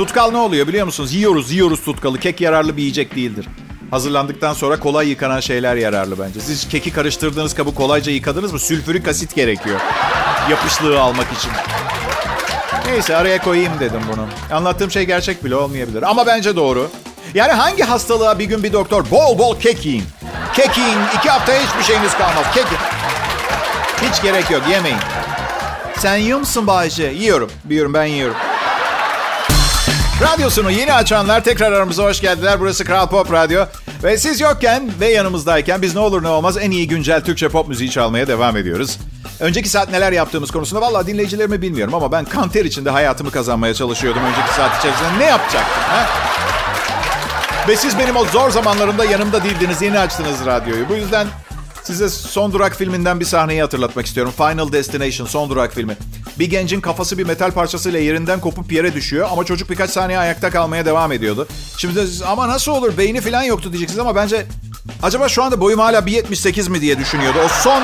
Tutkal 0.00 0.30
ne 0.30 0.38
oluyor 0.38 0.68
biliyor 0.68 0.86
musunuz? 0.86 1.14
Yiyoruz, 1.14 1.52
yiyoruz 1.52 1.84
tutkalı. 1.84 2.18
Kek 2.18 2.40
yararlı 2.40 2.76
bir 2.76 2.82
yiyecek 2.82 3.16
değildir. 3.16 3.46
Hazırlandıktan 3.90 4.52
sonra 4.52 4.80
kolay 4.80 5.08
yıkanan 5.08 5.40
şeyler 5.40 5.76
yararlı 5.76 6.18
bence. 6.18 6.40
Siz 6.40 6.68
keki 6.68 6.92
karıştırdığınız 6.92 7.54
kabı 7.54 7.74
kolayca 7.74 8.12
yıkadınız 8.12 8.52
mı? 8.52 8.58
Sülfürik 8.58 9.08
asit 9.08 9.34
gerekiyor. 9.34 9.80
Yapışlığı 10.50 11.00
almak 11.00 11.26
için. 11.32 11.50
Neyse 12.86 13.16
araya 13.16 13.42
koyayım 13.42 13.72
dedim 13.80 14.00
bunu. 14.12 14.26
Anlattığım 14.56 14.90
şey 14.90 15.04
gerçek 15.04 15.44
bile 15.44 15.56
olmayabilir. 15.56 16.02
Ama 16.02 16.26
bence 16.26 16.56
doğru. 16.56 16.90
Yani 17.34 17.52
hangi 17.52 17.82
hastalığa 17.82 18.38
bir 18.38 18.44
gün 18.44 18.62
bir 18.62 18.72
doktor 18.72 19.10
bol 19.10 19.38
bol 19.38 19.60
kek 19.60 19.86
yiyin. 19.86 20.04
Kek 20.54 20.78
yiyin. 20.78 20.98
iki 21.18 21.30
haftaya 21.30 21.60
hiçbir 21.62 21.82
şeyiniz 21.82 22.12
kalmaz. 22.12 22.54
Kek 22.54 22.66
Hiç 24.02 24.22
gerek 24.22 24.50
yok 24.50 24.62
yemeyin. 24.70 24.98
Sen 25.96 26.16
yiyor 26.16 26.38
musun 26.38 26.66
Bayce? 26.66 27.04
Yiyorum. 27.04 27.50
Biliyorum 27.64 27.94
ben 27.94 28.04
yiyorum. 28.04 28.36
Radyosunu 30.20 30.70
yeni 30.70 30.92
açanlar 30.92 31.44
tekrar 31.44 31.72
aramıza 31.72 32.04
hoş 32.04 32.20
geldiler. 32.20 32.60
Burası 32.60 32.84
Kral 32.84 33.06
Pop 33.08 33.32
Radyo. 33.32 33.64
Ve 34.02 34.18
siz 34.18 34.40
yokken 34.40 34.90
ve 35.00 35.08
yanımızdayken 35.08 35.82
biz 35.82 35.94
ne 35.94 36.00
olur 36.00 36.22
ne 36.22 36.28
olmaz 36.28 36.56
en 36.60 36.70
iyi 36.70 36.88
güncel 36.88 37.24
Türkçe 37.24 37.48
pop 37.48 37.68
müziği 37.68 37.90
çalmaya 37.90 38.26
devam 38.28 38.56
ediyoruz. 38.56 38.98
Önceki 39.40 39.68
saat 39.68 39.90
neler 39.90 40.12
yaptığımız 40.12 40.50
konusunda 40.50 40.80
vallahi 40.80 41.06
dinleyicilerimi 41.06 41.62
bilmiyorum 41.62 41.94
ama 41.94 42.12
ben 42.12 42.24
kanter 42.24 42.64
içinde 42.64 42.90
hayatımı 42.90 43.30
kazanmaya 43.30 43.74
çalışıyordum 43.74 44.22
önceki 44.24 44.54
saat 44.54 44.78
içerisinde. 44.78 45.18
Ne 45.18 45.24
yapacaktım? 45.24 45.82
Ha? 45.88 46.06
Ve 47.68 47.76
siz 47.76 47.98
benim 47.98 48.16
o 48.16 48.24
zor 48.24 48.50
zamanlarımda 48.50 49.04
yanımda 49.04 49.44
değildiniz. 49.44 49.82
Yeni 49.82 49.98
açtınız 49.98 50.46
radyoyu. 50.46 50.88
Bu 50.88 50.94
yüzden 50.94 51.26
size 51.82 52.08
Son 52.08 52.52
Durak 52.52 52.76
filminden 52.76 53.20
bir 53.20 53.24
sahneyi 53.24 53.60
hatırlatmak 53.60 54.06
istiyorum. 54.06 54.32
Final 54.36 54.72
Destination, 54.72 55.26
Son 55.26 55.50
Durak 55.50 55.74
filmi. 55.74 55.96
Bir 56.40 56.50
gencin 56.50 56.80
kafası 56.80 57.18
bir 57.18 57.26
metal 57.26 57.50
parçasıyla 57.50 57.98
yerinden 57.98 58.40
kopup 58.40 58.72
yere 58.72 58.94
düşüyor 58.94 59.28
ama 59.32 59.44
çocuk 59.44 59.70
birkaç 59.70 59.90
saniye 59.90 60.18
ayakta 60.18 60.50
kalmaya 60.50 60.86
devam 60.86 61.12
ediyordu. 61.12 61.48
Şimdi 61.76 62.00
ama 62.26 62.48
nasıl 62.48 62.72
olur 62.72 62.98
beyni 62.98 63.20
falan 63.20 63.42
yoktu 63.42 63.72
diyeceksiniz 63.72 63.98
ama 63.98 64.16
bence 64.16 64.46
Acaba 65.02 65.28
şu 65.28 65.42
anda 65.42 65.60
boyum 65.60 65.80
hala 65.80 65.98
1.78 65.98 66.70
mi 66.70 66.80
diye 66.80 66.98
düşünüyordu. 66.98 67.38
O 67.44 67.48
son 67.48 67.82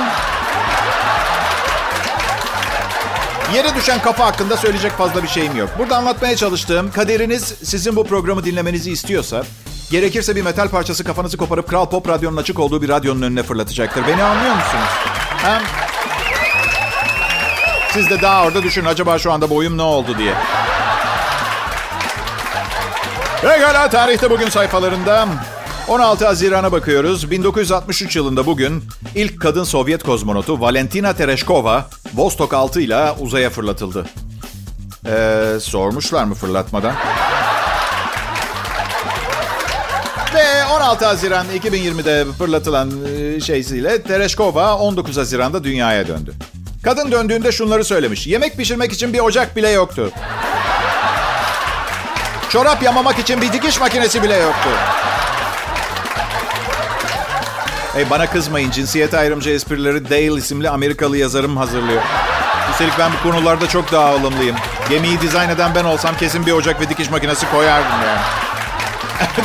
Yere 3.53 3.75
düşen 3.75 4.01
kafa 4.01 4.25
hakkında 4.25 4.57
söyleyecek 4.57 4.91
fazla 4.91 5.23
bir 5.23 5.27
şeyim 5.27 5.57
yok. 5.57 5.69
Burada 5.79 5.97
anlatmaya 5.97 6.35
çalıştığım 6.35 6.91
kaderiniz 6.91 7.53
sizin 7.63 7.95
bu 7.95 8.03
programı 8.03 8.45
dinlemenizi 8.45 8.91
istiyorsa 8.91 9.43
gerekirse 9.91 10.35
bir 10.35 10.41
metal 10.41 10.67
parçası 10.67 11.03
kafanızı 11.03 11.37
koparıp 11.37 11.69
Kral 11.69 11.89
Pop 11.89 12.09
Radyo'nun 12.09 12.37
açık 12.37 12.59
olduğu 12.59 12.81
bir 12.81 12.89
radyonun 12.89 13.21
önüne 13.21 13.43
fırlatacaktır. 13.43 14.07
Beni 14.07 14.23
anlıyor 14.23 14.55
musunuz? 14.55 14.89
Hem 15.37 15.61
siz 17.93 18.09
de 18.09 18.21
daha 18.21 18.45
orada 18.45 18.63
düşünün 18.63 18.85
acaba 18.85 19.19
şu 19.19 19.31
anda 19.31 19.49
boyum 19.49 19.77
ne 19.77 19.81
oldu 19.81 20.17
diye. 20.17 20.33
Pekala 23.41 23.89
tarihte 23.89 24.29
bugün 24.29 24.49
sayfalarında 24.49 25.27
16 25.87 26.25
Haziran'a 26.25 26.71
bakıyoruz. 26.71 27.31
1963 27.31 28.15
yılında 28.15 28.45
bugün 28.45 28.83
ilk 29.15 29.41
kadın 29.41 29.63
Sovyet 29.63 30.03
kozmonotu 30.03 30.61
Valentina 30.61 31.13
Tereshkova 31.13 31.85
Vostok 32.13 32.53
6 32.53 32.81
ile 32.81 33.11
uzaya 33.19 33.49
fırlatıldı. 33.49 34.05
Ee, 35.05 35.43
sormuşlar 35.61 36.23
mı 36.23 36.33
fırlatmadan? 36.33 36.95
Ve 40.33 40.65
16 40.65 41.05
Haziran 41.05 41.45
2020'de 41.57 42.25
fırlatılan 42.37 42.91
e, 43.35 43.41
şeysiyle 43.41 44.01
Tereshkova 44.01 44.75
19 44.75 45.17
Haziran'da 45.17 45.63
dünyaya 45.63 46.07
döndü. 46.07 46.33
Kadın 46.83 47.11
döndüğünde 47.11 47.51
şunları 47.51 47.85
söylemiş. 47.85 48.27
Yemek 48.27 48.57
pişirmek 48.57 48.93
için 48.93 49.13
bir 49.13 49.19
ocak 49.19 49.55
bile 49.55 49.69
yoktu. 49.69 50.11
Çorap 52.49 52.83
yamamak 52.83 53.19
için 53.19 53.41
bir 53.41 53.53
dikiş 53.53 53.79
makinesi 53.79 54.23
bile 54.23 54.35
yoktu. 54.35 54.69
Hey 57.93 58.09
bana 58.09 58.29
kızmayın. 58.29 58.71
Cinsiyet 58.71 59.13
ayrımcı 59.13 59.49
esprileri 59.49 60.09
Dale 60.09 60.37
isimli 60.39 60.69
Amerikalı 60.69 61.17
yazarım 61.17 61.57
hazırlıyor. 61.57 62.01
Üstelik 62.71 62.99
ben 62.99 63.11
bu 63.13 63.31
konularda 63.31 63.69
çok 63.69 63.91
daha 63.91 64.15
ılımlıyım. 64.15 64.55
Gemiyi 64.89 65.21
dizayn 65.21 65.49
eden 65.49 65.75
ben 65.75 65.83
olsam 65.83 66.17
kesin 66.17 66.45
bir 66.45 66.51
ocak 66.51 66.81
ve 66.81 66.89
dikiş 66.89 67.09
makinesi 67.09 67.51
koyardım 67.51 67.91
yani. 68.07 68.21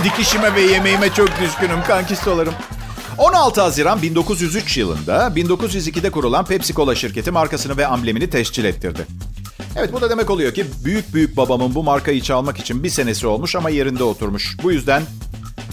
Dikişime 0.05 0.55
ve 0.55 0.61
yemeğime 0.61 1.15
çok 1.15 1.29
düşkünüm 1.41 1.85
kankistolarım. 1.85 2.55
16 3.19 3.61
Haziran 3.61 4.03
1903 4.03 4.77
yılında 4.77 5.27
1902'de 5.37 6.11
kurulan 6.11 6.45
Pepsi 6.45 6.75
Cola 6.75 6.95
şirketi 6.95 7.31
markasını 7.31 7.77
ve 7.77 7.87
amblemini 7.87 8.31
tescil 8.31 8.65
ettirdi. 8.65 9.07
Evet 9.77 9.93
bu 9.93 10.01
da 10.01 10.11
demek 10.11 10.31
oluyor 10.31 10.55
ki 10.55 10.67
büyük 10.85 11.15
büyük 11.15 11.37
babamın 11.37 11.75
bu 11.75 11.83
markayı 11.83 12.23
çalmak 12.23 12.59
için 12.59 12.85
bir 12.85 12.91
senesi 12.91 13.27
olmuş 13.27 13.57
ama 13.57 13.71
yerinde 13.71 14.05
oturmuş. 14.05 14.57
Bu 14.63 14.73
yüzden 14.73 15.03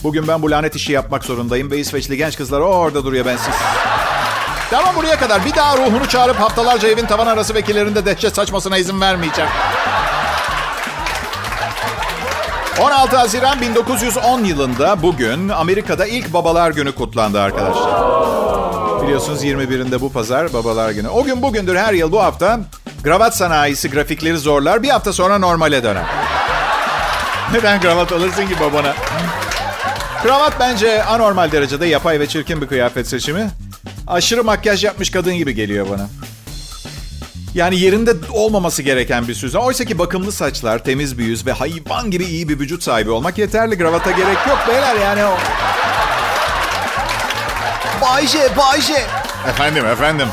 bugün 0.03 0.27
ben 0.27 0.41
bu 0.41 0.51
lanet 0.51 0.75
işi 0.75 0.91
yapmak 0.91 1.23
zorundayım 1.23 1.71
ve 1.71 1.79
İsveçli 1.79 2.17
genç 2.17 2.37
kızlar 2.37 2.59
orada 2.59 3.05
duruyor 3.05 3.25
bensiz. 3.25 3.53
Tamam 4.69 4.95
buraya 4.95 5.19
kadar 5.19 5.45
bir 5.45 5.55
daha 5.55 5.77
ruhunu 5.77 6.07
çağırıp 6.07 6.39
haftalarca 6.39 6.87
evin 6.87 7.05
tavan 7.05 7.27
arası 7.27 7.53
vekillerinde 7.53 8.05
dehşet 8.05 8.35
saçmasına 8.35 8.77
izin 8.77 9.01
vermeyeceğim. 9.01 9.51
16 12.79 13.17
Haziran 13.17 13.61
1910 13.61 14.43
yılında 14.43 15.01
bugün 15.01 15.49
Amerika'da 15.49 16.05
ilk 16.05 16.33
babalar 16.33 16.71
günü 16.71 16.91
kutlandı 16.91 17.41
arkadaşlar. 17.41 17.91
Biliyorsunuz 19.03 19.43
21'inde 19.43 20.01
bu 20.01 20.11
pazar 20.11 20.53
babalar 20.53 20.91
günü. 20.91 21.07
O 21.07 21.23
gün 21.23 21.41
bugündür 21.41 21.75
her 21.75 21.93
yıl 21.93 22.11
bu 22.11 22.23
hafta 22.23 22.59
gravat 23.03 23.37
sanayisi 23.37 23.89
grafikleri 23.89 24.37
zorlar. 24.37 24.83
Bir 24.83 24.89
hafta 24.89 25.13
sonra 25.13 25.37
normale 25.37 25.83
döner. 25.83 26.03
Neden 27.53 27.81
kravat 27.81 28.11
alırsın 28.11 28.47
ki 28.47 28.59
babana? 28.59 28.93
Kravat 30.23 30.53
bence 30.59 31.03
anormal 31.03 31.51
derecede 31.51 31.85
yapay 31.85 32.19
ve 32.19 32.27
çirkin 32.27 32.61
bir 32.61 32.67
kıyafet 32.67 33.07
seçimi. 33.07 33.49
Aşırı 34.07 34.43
makyaj 34.43 34.83
yapmış 34.83 35.11
kadın 35.11 35.33
gibi 35.33 35.55
geliyor 35.55 35.87
bana. 35.89 36.07
Yani 37.53 37.79
yerinde 37.79 38.13
olmaması 38.31 38.81
gereken 38.81 39.27
bir 39.27 39.33
süs. 39.35 39.55
Oysa 39.55 39.85
ki 39.85 39.99
bakımlı 39.99 40.31
saçlar, 40.31 40.83
temiz 40.83 41.17
bir 41.17 41.23
yüz 41.25 41.45
ve 41.45 41.51
hayvan 41.51 42.11
gibi 42.11 42.25
iyi 42.25 42.49
bir 42.49 42.59
vücut 42.59 42.83
sahibi 42.83 43.09
olmak 43.09 43.37
yeterli. 43.37 43.77
Gravata 43.77 44.11
gerek 44.11 44.37
yok 44.47 44.59
beyler 44.67 44.95
yani 44.95 45.25
o. 45.25 45.37
Bayce, 48.01 48.49
Bayce, 48.57 49.05
Efendim 49.49 49.85
efendim. 49.85 50.27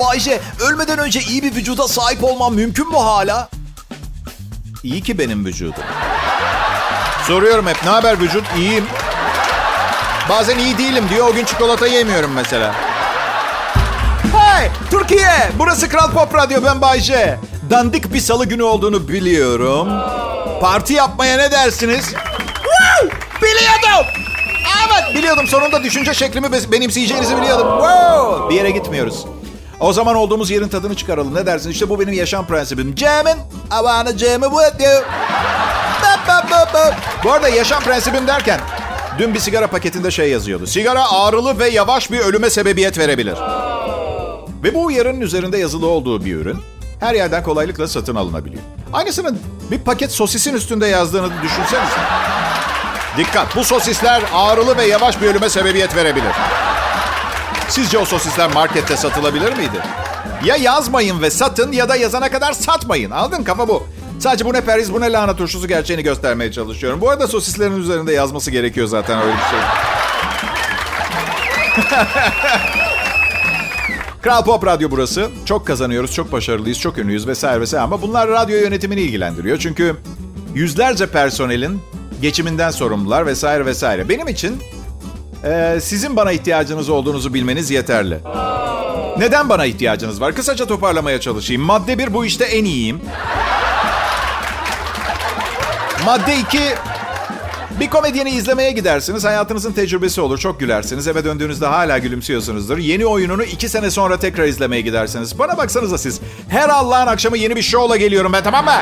Bayce. 0.00 0.40
Ölmeden 0.60 0.98
önce 0.98 1.20
iyi 1.20 1.42
bir 1.42 1.54
vücuda 1.54 1.88
sahip 1.88 2.24
olmam 2.24 2.54
mümkün 2.54 2.88
mü 2.88 2.96
hala? 2.96 3.48
İyi 4.82 5.02
ki 5.02 5.18
benim 5.18 5.44
vücudum. 5.44 5.84
Soruyorum 7.26 7.66
hep 7.66 7.84
ne 7.84 7.90
haber 7.90 8.20
vücut? 8.20 8.44
İyiyim. 8.56 8.84
Bazen 10.28 10.58
iyi 10.58 10.78
değilim 10.78 11.04
diyor. 11.10 11.28
O 11.28 11.34
gün 11.34 11.44
çikolata 11.44 11.86
yemiyorum 11.86 12.32
mesela. 12.32 12.74
Hey 14.54 14.68
Türkiye! 14.90 15.50
Burası 15.58 15.88
Kral 15.88 16.10
Pop 16.10 16.34
Radyo 16.34 16.64
ben 16.64 16.80
Bayce. 16.80 17.38
Dandik 17.70 18.14
bir 18.14 18.20
salı 18.20 18.46
günü 18.46 18.62
olduğunu 18.62 19.08
biliyorum. 19.08 19.88
Parti 20.60 20.92
yapmaya 20.92 21.36
ne 21.36 21.50
dersiniz? 21.50 22.14
Biliyordum! 23.42 24.06
Evet 24.88 25.14
biliyordum 25.16 25.46
sonunda 25.46 25.82
düşünce 25.82 26.14
şeklimi 26.14 26.52
be- 26.52 26.72
benimseyeceğinizi 26.72 27.36
biliyordum. 27.36 27.66
Wow! 27.78 28.50
Bir 28.50 28.54
yere 28.54 28.70
gitmiyoruz. 28.70 29.24
O 29.80 29.92
zaman 29.92 30.16
olduğumuz 30.16 30.50
yerin 30.50 30.68
tadını 30.68 30.94
çıkaralım. 30.94 31.34
Ne 31.34 31.46
dersin? 31.46 31.70
İşte 31.70 31.88
bu 31.88 32.00
benim 32.00 32.12
yaşam 32.12 32.46
prensibim. 32.46 32.94
Jamming. 32.96 33.38
I 33.66 33.76
wanna 33.76 34.18
jam 34.18 34.42
with 34.42 34.80
you. 34.80 35.02
Bap, 36.02 36.28
bap, 36.28 36.50
bap, 36.50 36.74
bap. 36.74 36.94
Bu 37.24 37.32
arada 37.32 37.48
yaşam 37.48 37.82
prensibim 37.82 38.26
derken 38.26 38.60
dün 39.18 39.34
bir 39.34 39.40
sigara 39.40 39.66
paketinde 39.66 40.10
şey 40.10 40.30
yazıyordu. 40.30 40.66
Sigara 40.66 41.12
ağrılı 41.12 41.58
ve 41.58 41.68
yavaş 41.68 42.10
bir 42.10 42.18
ölüme 42.18 42.50
sebebiyet 42.50 42.98
verebilir. 42.98 43.36
Ve 44.64 44.74
bu 44.74 44.84
uyarının 44.84 45.20
üzerinde 45.20 45.58
yazılı 45.58 45.86
olduğu 45.86 46.24
bir 46.24 46.36
ürün 46.36 46.58
her 47.00 47.14
yerden 47.14 47.42
kolaylıkla 47.42 47.88
satın 47.88 48.14
alınabiliyor. 48.14 48.62
Aynısının 48.92 49.38
bir 49.70 49.78
paket 49.78 50.12
sosisin 50.12 50.54
üstünde 50.54 50.86
yazdığını 50.86 51.30
düşünsenize. 51.42 52.00
Dikkat 53.18 53.56
bu 53.56 53.64
sosisler 53.64 54.22
ağrılı 54.34 54.76
ve 54.76 54.84
yavaş 54.84 55.22
bir 55.22 55.26
ölüme 55.26 55.48
sebebiyet 55.48 55.96
verebilir. 55.96 56.32
Sizce 57.68 57.98
o 57.98 58.04
sosisler 58.04 58.52
markette 58.52 58.96
satılabilir 58.96 59.56
miydi? 59.56 59.80
Ya 60.44 60.56
yazmayın 60.56 61.22
ve 61.22 61.30
satın 61.30 61.72
ya 61.72 61.88
da 61.88 61.96
yazana 61.96 62.30
kadar 62.30 62.52
satmayın. 62.52 63.10
Aldın 63.10 63.44
kafa 63.44 63.68
bu. 63.68 63.86
Sadece 64.18 64.44
bu 64.44 64.52
ne 64.52 64.60
periz 64.60 64.92
bu 64.92 65.00
ne 65.00 65.12
lahana 65.12 65.36
turşusu 65.36 65.68
gerçeğini 65.68 66.02
göstermeye 66.02 66.52
çalışıyorum. 66.52 67.00
Bu 67.00 67.10
arada 67.10 67.28
sosislerin 67.28 67.80
üzerinde 67.80 68.12
yazması 68.12 68.50
gerekiyor 68.50 68.86
zaten 68.86 69.18
öyle 69.22 69.32
bir 69.32 69.42
şey. 69.50 69.60
Kral 74.24 74.44
Pop 74.44 74.66
Radyo 74.66 74.90
burası. 74.90 75.30
Çok 75.44 75.66
kazanıyoruz, 75.66 76.12
çok 76.12 76.32
başarılıyız, 76.32 76.80
çok 76.80 76.98
ünlüyüz 76.98 77.26
vesaire 77.26 77.60
vesaire. 77.60 77.84
Ama 77.84 78.02
bunlar 78.02 78.28
radyo 78.28 78.56
yönetimini 78.56 79.00
ilgilendiriyor. 79.00 79.58
Çünkü 79.58 79.96
yüzlerce 80.54 81.06
personelin 81.06 81.80
geçiminden 82.22 82.70
sorumlular 82.70 83.26
vesaire 83.26 83.66
vesaire. 83.66 84.08
Benim 84.08 84.28
için 84.28 84.62
e, 85.44 85.78
sizin 85.80 86.16
bana 86.16 86.32
ihtiyacınız 86.32 86.88
olduğunuzu 86.88 87.34
bilmeniz 87.34 87.70
yeterli. 87.70 88.18
Neden 89.18 89.48
bana 89.48 89.64
ihtiyacınız 89.64 90.20
var? 90.20 90.34
Kısaca 90.34 90.66
toparlamaya 90.66 91.20
çalışayım. 91.20 91.62
Madde 91.62 91.98
bir, 91.98 92.14
bu 92.14 92.24
işte 92.24 92.44
en 92.44 92.64
iyiyim. 92.64 93.00
Madde 96.04 96.36
iki, 96.36 96.62
bir 97.80 97.90
komedyeni 97.90 98.30
izlemeye 98.30 98.72
gidersiniz. 98.72 99.24
Hayatınızın 99.24 99.72
tecrübesi 99.72 100.20
olur. 100.20 100.38
Çok 100.38 100.60
gülersiniz. 100.60 101.08
Eve 101.08 101.24
döndüğünüzde 101.24 101.66
hala 101.66 101.98
gülümsüyorsunuzdur. 101.98 102.78
Yeni 102.78 103.06
oyununu 103.06 103.42
iki 103.44 103.68
sene 103.68 103.90
sonra 103.90 104.18
tekrar 104.18 104.44
izlemeye 104.44 104.82
gidersiniz. 104.82 105.38
Bana 105.38 105.56
baksanıza 105.56 105.98
siz. 105.98 106.20
Her 106.48 106.68
Allah'ın 106.68 107.06
akşamı 107.06 107.36
yeni 107.36 107.56
bir 107.56 107.62
şovla 107.62 107.96
geliyorum 107.96 108.32
ben 108.32 108.42
tamam 108.42 108.64
mı? 108.64 108.80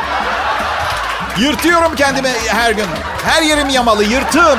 Yırtıyorum 1.41 1.95
kendimi 1.97 2.29
her 2.47 2.73
gün. 2.73 2.87
Her 3.25 3.43
yerim 3.43 3.69
yamalı. 3.69 4.05
Yırtığım. 4.05 4.59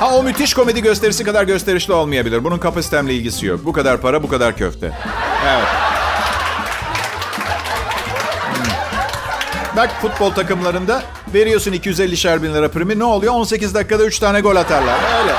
Ha 0.00 0.10
o 0.16 0.22
müthiş 0.22 0.54
komedi 0.54 0.82
gösterisi 0.82 1.24
kadar 1.24 1.44
gösterişli 1.44 1.92
olmayabilir. 1.92 2.44
Bunun 2.44 2.58
kapasitemle 2.58 3.14
ilgisi 3.14 3.46
yok. 3.46 3.60
Bu 3.64 3.72
kadar 3.72 4.00
para, 4.00 4.22
bu 4.22 4.28
kadar 4.28 4.56
köfte. 4.56 4.92
Evet. 5.46 5.85
Bak 9.76 9.90
futbol 10.02 10.30
takımlarında 10.30 11.02
veriyorsun 11.34 11.72
250 11.72 12.42
bin 12.42 12.54
lira 12.54 12.70
primi. 12.70 12.98
Ne 12.98 13.04
oluyor? 13.04 13.34
18 13.34 13.74
dakikada 13.74 14.04
3 14.04 14.18
tane 14.18 14.40
gol 14.40 14.56
atarlar. 14.56 14.94
Öyle. 15.20 15.34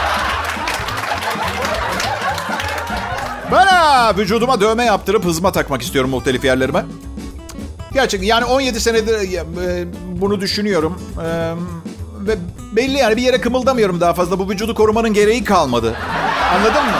Bana 3.52 4.14
vücuduma 4.18 4.62
dövme 4.62 4.86
yaptırıp 4.86 5.26
hızma 5.26 5.52
takmak 5.52 5.82
istiyorum 5.82 6.10
muhtelif 6.10 6.46
yerlerime. 6.46 6.86
Gerçekten 7.94 8.28
yani 8.28 8.46
17 8.46 8.80
senedir 8.80 9.14
e, 9.14 9.86
bunu 10.22 10.42
düşünüyorum. 10.42 11.02
Ve 12.20 12.36
belli 12.72 12.98
yani 12.98 13.18
bir 13.18 13.22
yere 13.22 13.42
kımıldamıyorum 13.42 14.02
daha 14.02 14.14
fazla. 14.14 14.40
Bu 14.40 14.50
vücudu 14.50 14.76
korumanın 14.76 15.14
gereği 15.14 15.44
kalmadı. 15.44 15.96
Anladın 16.56 16.84
mı? 16.86 16.98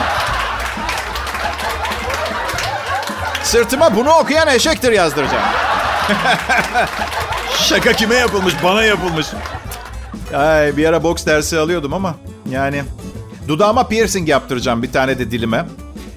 Sırtıma 3.42 3.96
bunu 3.96 4.10
okuyan 4.10 4.48
eşektir 4.48 4.92
yazdıracağım. 4.92 5.44
Şaka 7.62 7.92
kime 7.92 8.14
yapılmış? 8.14 8.54
Bana 8.64 8.82
yapılmış. 8.82 9.26
Ay, 10.34 10.76
bir 10.76 10.84
ara 10.86 11.02
boks 11.02 11.26
dersi 11.26 11.58
alıyordum 11.58 11.92
ama 11.94 12.14
yani 12.50 12.82
dudağıma 13.48 13.88
piercing 13.88 14.28
yaptıracağım 14.28 14.82
bir 14.82 14.92
tane 14.92 15.18
de 15.18 15.30
dilime. 15.30 15.64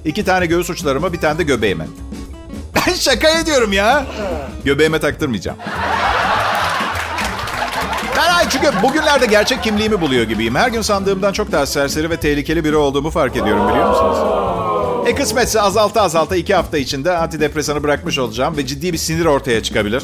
iki 0.04 0.24
tane 0.24 0.46
göğüs 0.46 0.70
uçlarıma 0.70 1.12
bir 1.12 1.20
tane 1.20 1.38
de 1.38 1.42
göbeğime. 1.42 1.86
Ben 2.88 2.94
şaka 2.94 3.28
ediyorum 3.28 3.72
ya. 3.72 4.06
Göbeğime 4.64 5.00
taktırmayacağım. 5.00 5.58
Ben 8.16 8.34
ay 8.34 8.48
çünkü 8.48 8.70
bugünlerde 8.82 9.26
gerçek 9.26 9.62
kimliğimi 9.62 10.00
buluyor 10.00 10.24
gibiyim. 10.24 10.54
Her 10.54 10.68
gün 10.68 10.82
sandığımdan 10.82 11.32
çok 11.32 11.52
daha 11.52 11.66
serseri 11.66 12.10
ve 12.10 12.16
tehlikeli 12.16 12.64
biri 12.64 12.76
olduğumu 12.76 13.10
fark 13.10 13.36
ediyorum 13.36 13.68
biliyor 13.68 13.88
musunuz? 13.88 14.18
E 15.06 15.14
kısmetse 15.14 15.60
azalta 15.60 16.02
azalta 16.02 16.36
iki 16.36 16.54
hafta 16.54 16.78
içinde 16.78 17.16
antidepresanı 17.16 17.82
bırakmış 17.82 18.18
olacağım 18.18 18.56
ve 18.56 18.66
ciddi 18.66 18.92
bir 18.92 18.98
sinir 18.98 19.24
ortaya 19.24 19.62
çıkabilir. 19.62 20.02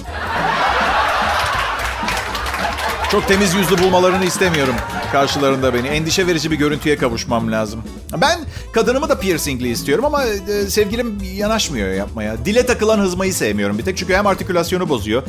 Çok 3.12 3.28
temiz 3.28 3.54
yüzlü 3.54 3.78
bulmalarını 3.78 4.24
istemiyorum 4.24 4.74
karşılarında 5.12 5.74
beni. 5.74 5.88
Endişe 5.88 6.26
verici 6.26 6.50
bir 6.50 6.56
görüntüye 6.56 6.96
kavuşmam 6.96 7.52
lazım. 7.52 7.82
Ben 8.16 8.38
kadınımı 8.72 9.08
da 9.08 9.20
piercingli 9.20 9.68
istiyorum 9.68 10.04
ama 10.04 10.24
e, 10.24 10.70
sevgilim 10.70 11.18
yanaşmıyor 11.34 11.88
yapmaya. 11.92 12.44
Dile 12.44 12.66
takılan 12.66 12.98
hızmayı 12.98 13.34
sevmiyorum 13.34 13.78
bir 13.78 13.84
tek 13.84 13.96
çünkü 13.96 14.14
hem 14.14 14.26
artikülasyonu 14.26 14.88
bozuyor. 14.88 15.22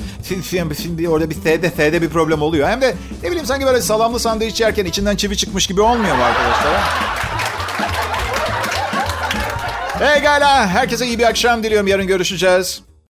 Şimdi 0.82 1.10
orada 1.10 1.30
bir 1.30 1.36
S'de 1.36 1.70
S'de 1.70 2.02
bir 2.02 2.10
problem 2.10 2.42
oluyor. 2.42 2.70
Hem 2.70 2.82
de 2.82 2.96
ne 3.24 3.30
bileyim 3.30 3.46
sanki 3.46 3.66
böyle 3.66 3.82
salamlı 3.82 4.20
sandviç 4.20 4.62
yerken 4.62 4.86
içinden 4.86 5.16
çivi 5.16 5.38
çıkmış 5.38 5.68
gibi 5.68 5.82
olmuyor 5.82 6.16
mu 6.16 6.24
arkadaşlar? 6.24 6.82
Hey 10.00 10.22
gala, 10.22 10.68
herkese 10.68 11.08
iyi 11.08 11.20
bir 11.20 11.24
akşam 11.24 11.64
diliyorum. 11.64 11.88
Yarın 11.88 12.08
görüşeceğiz. 12.08 12.89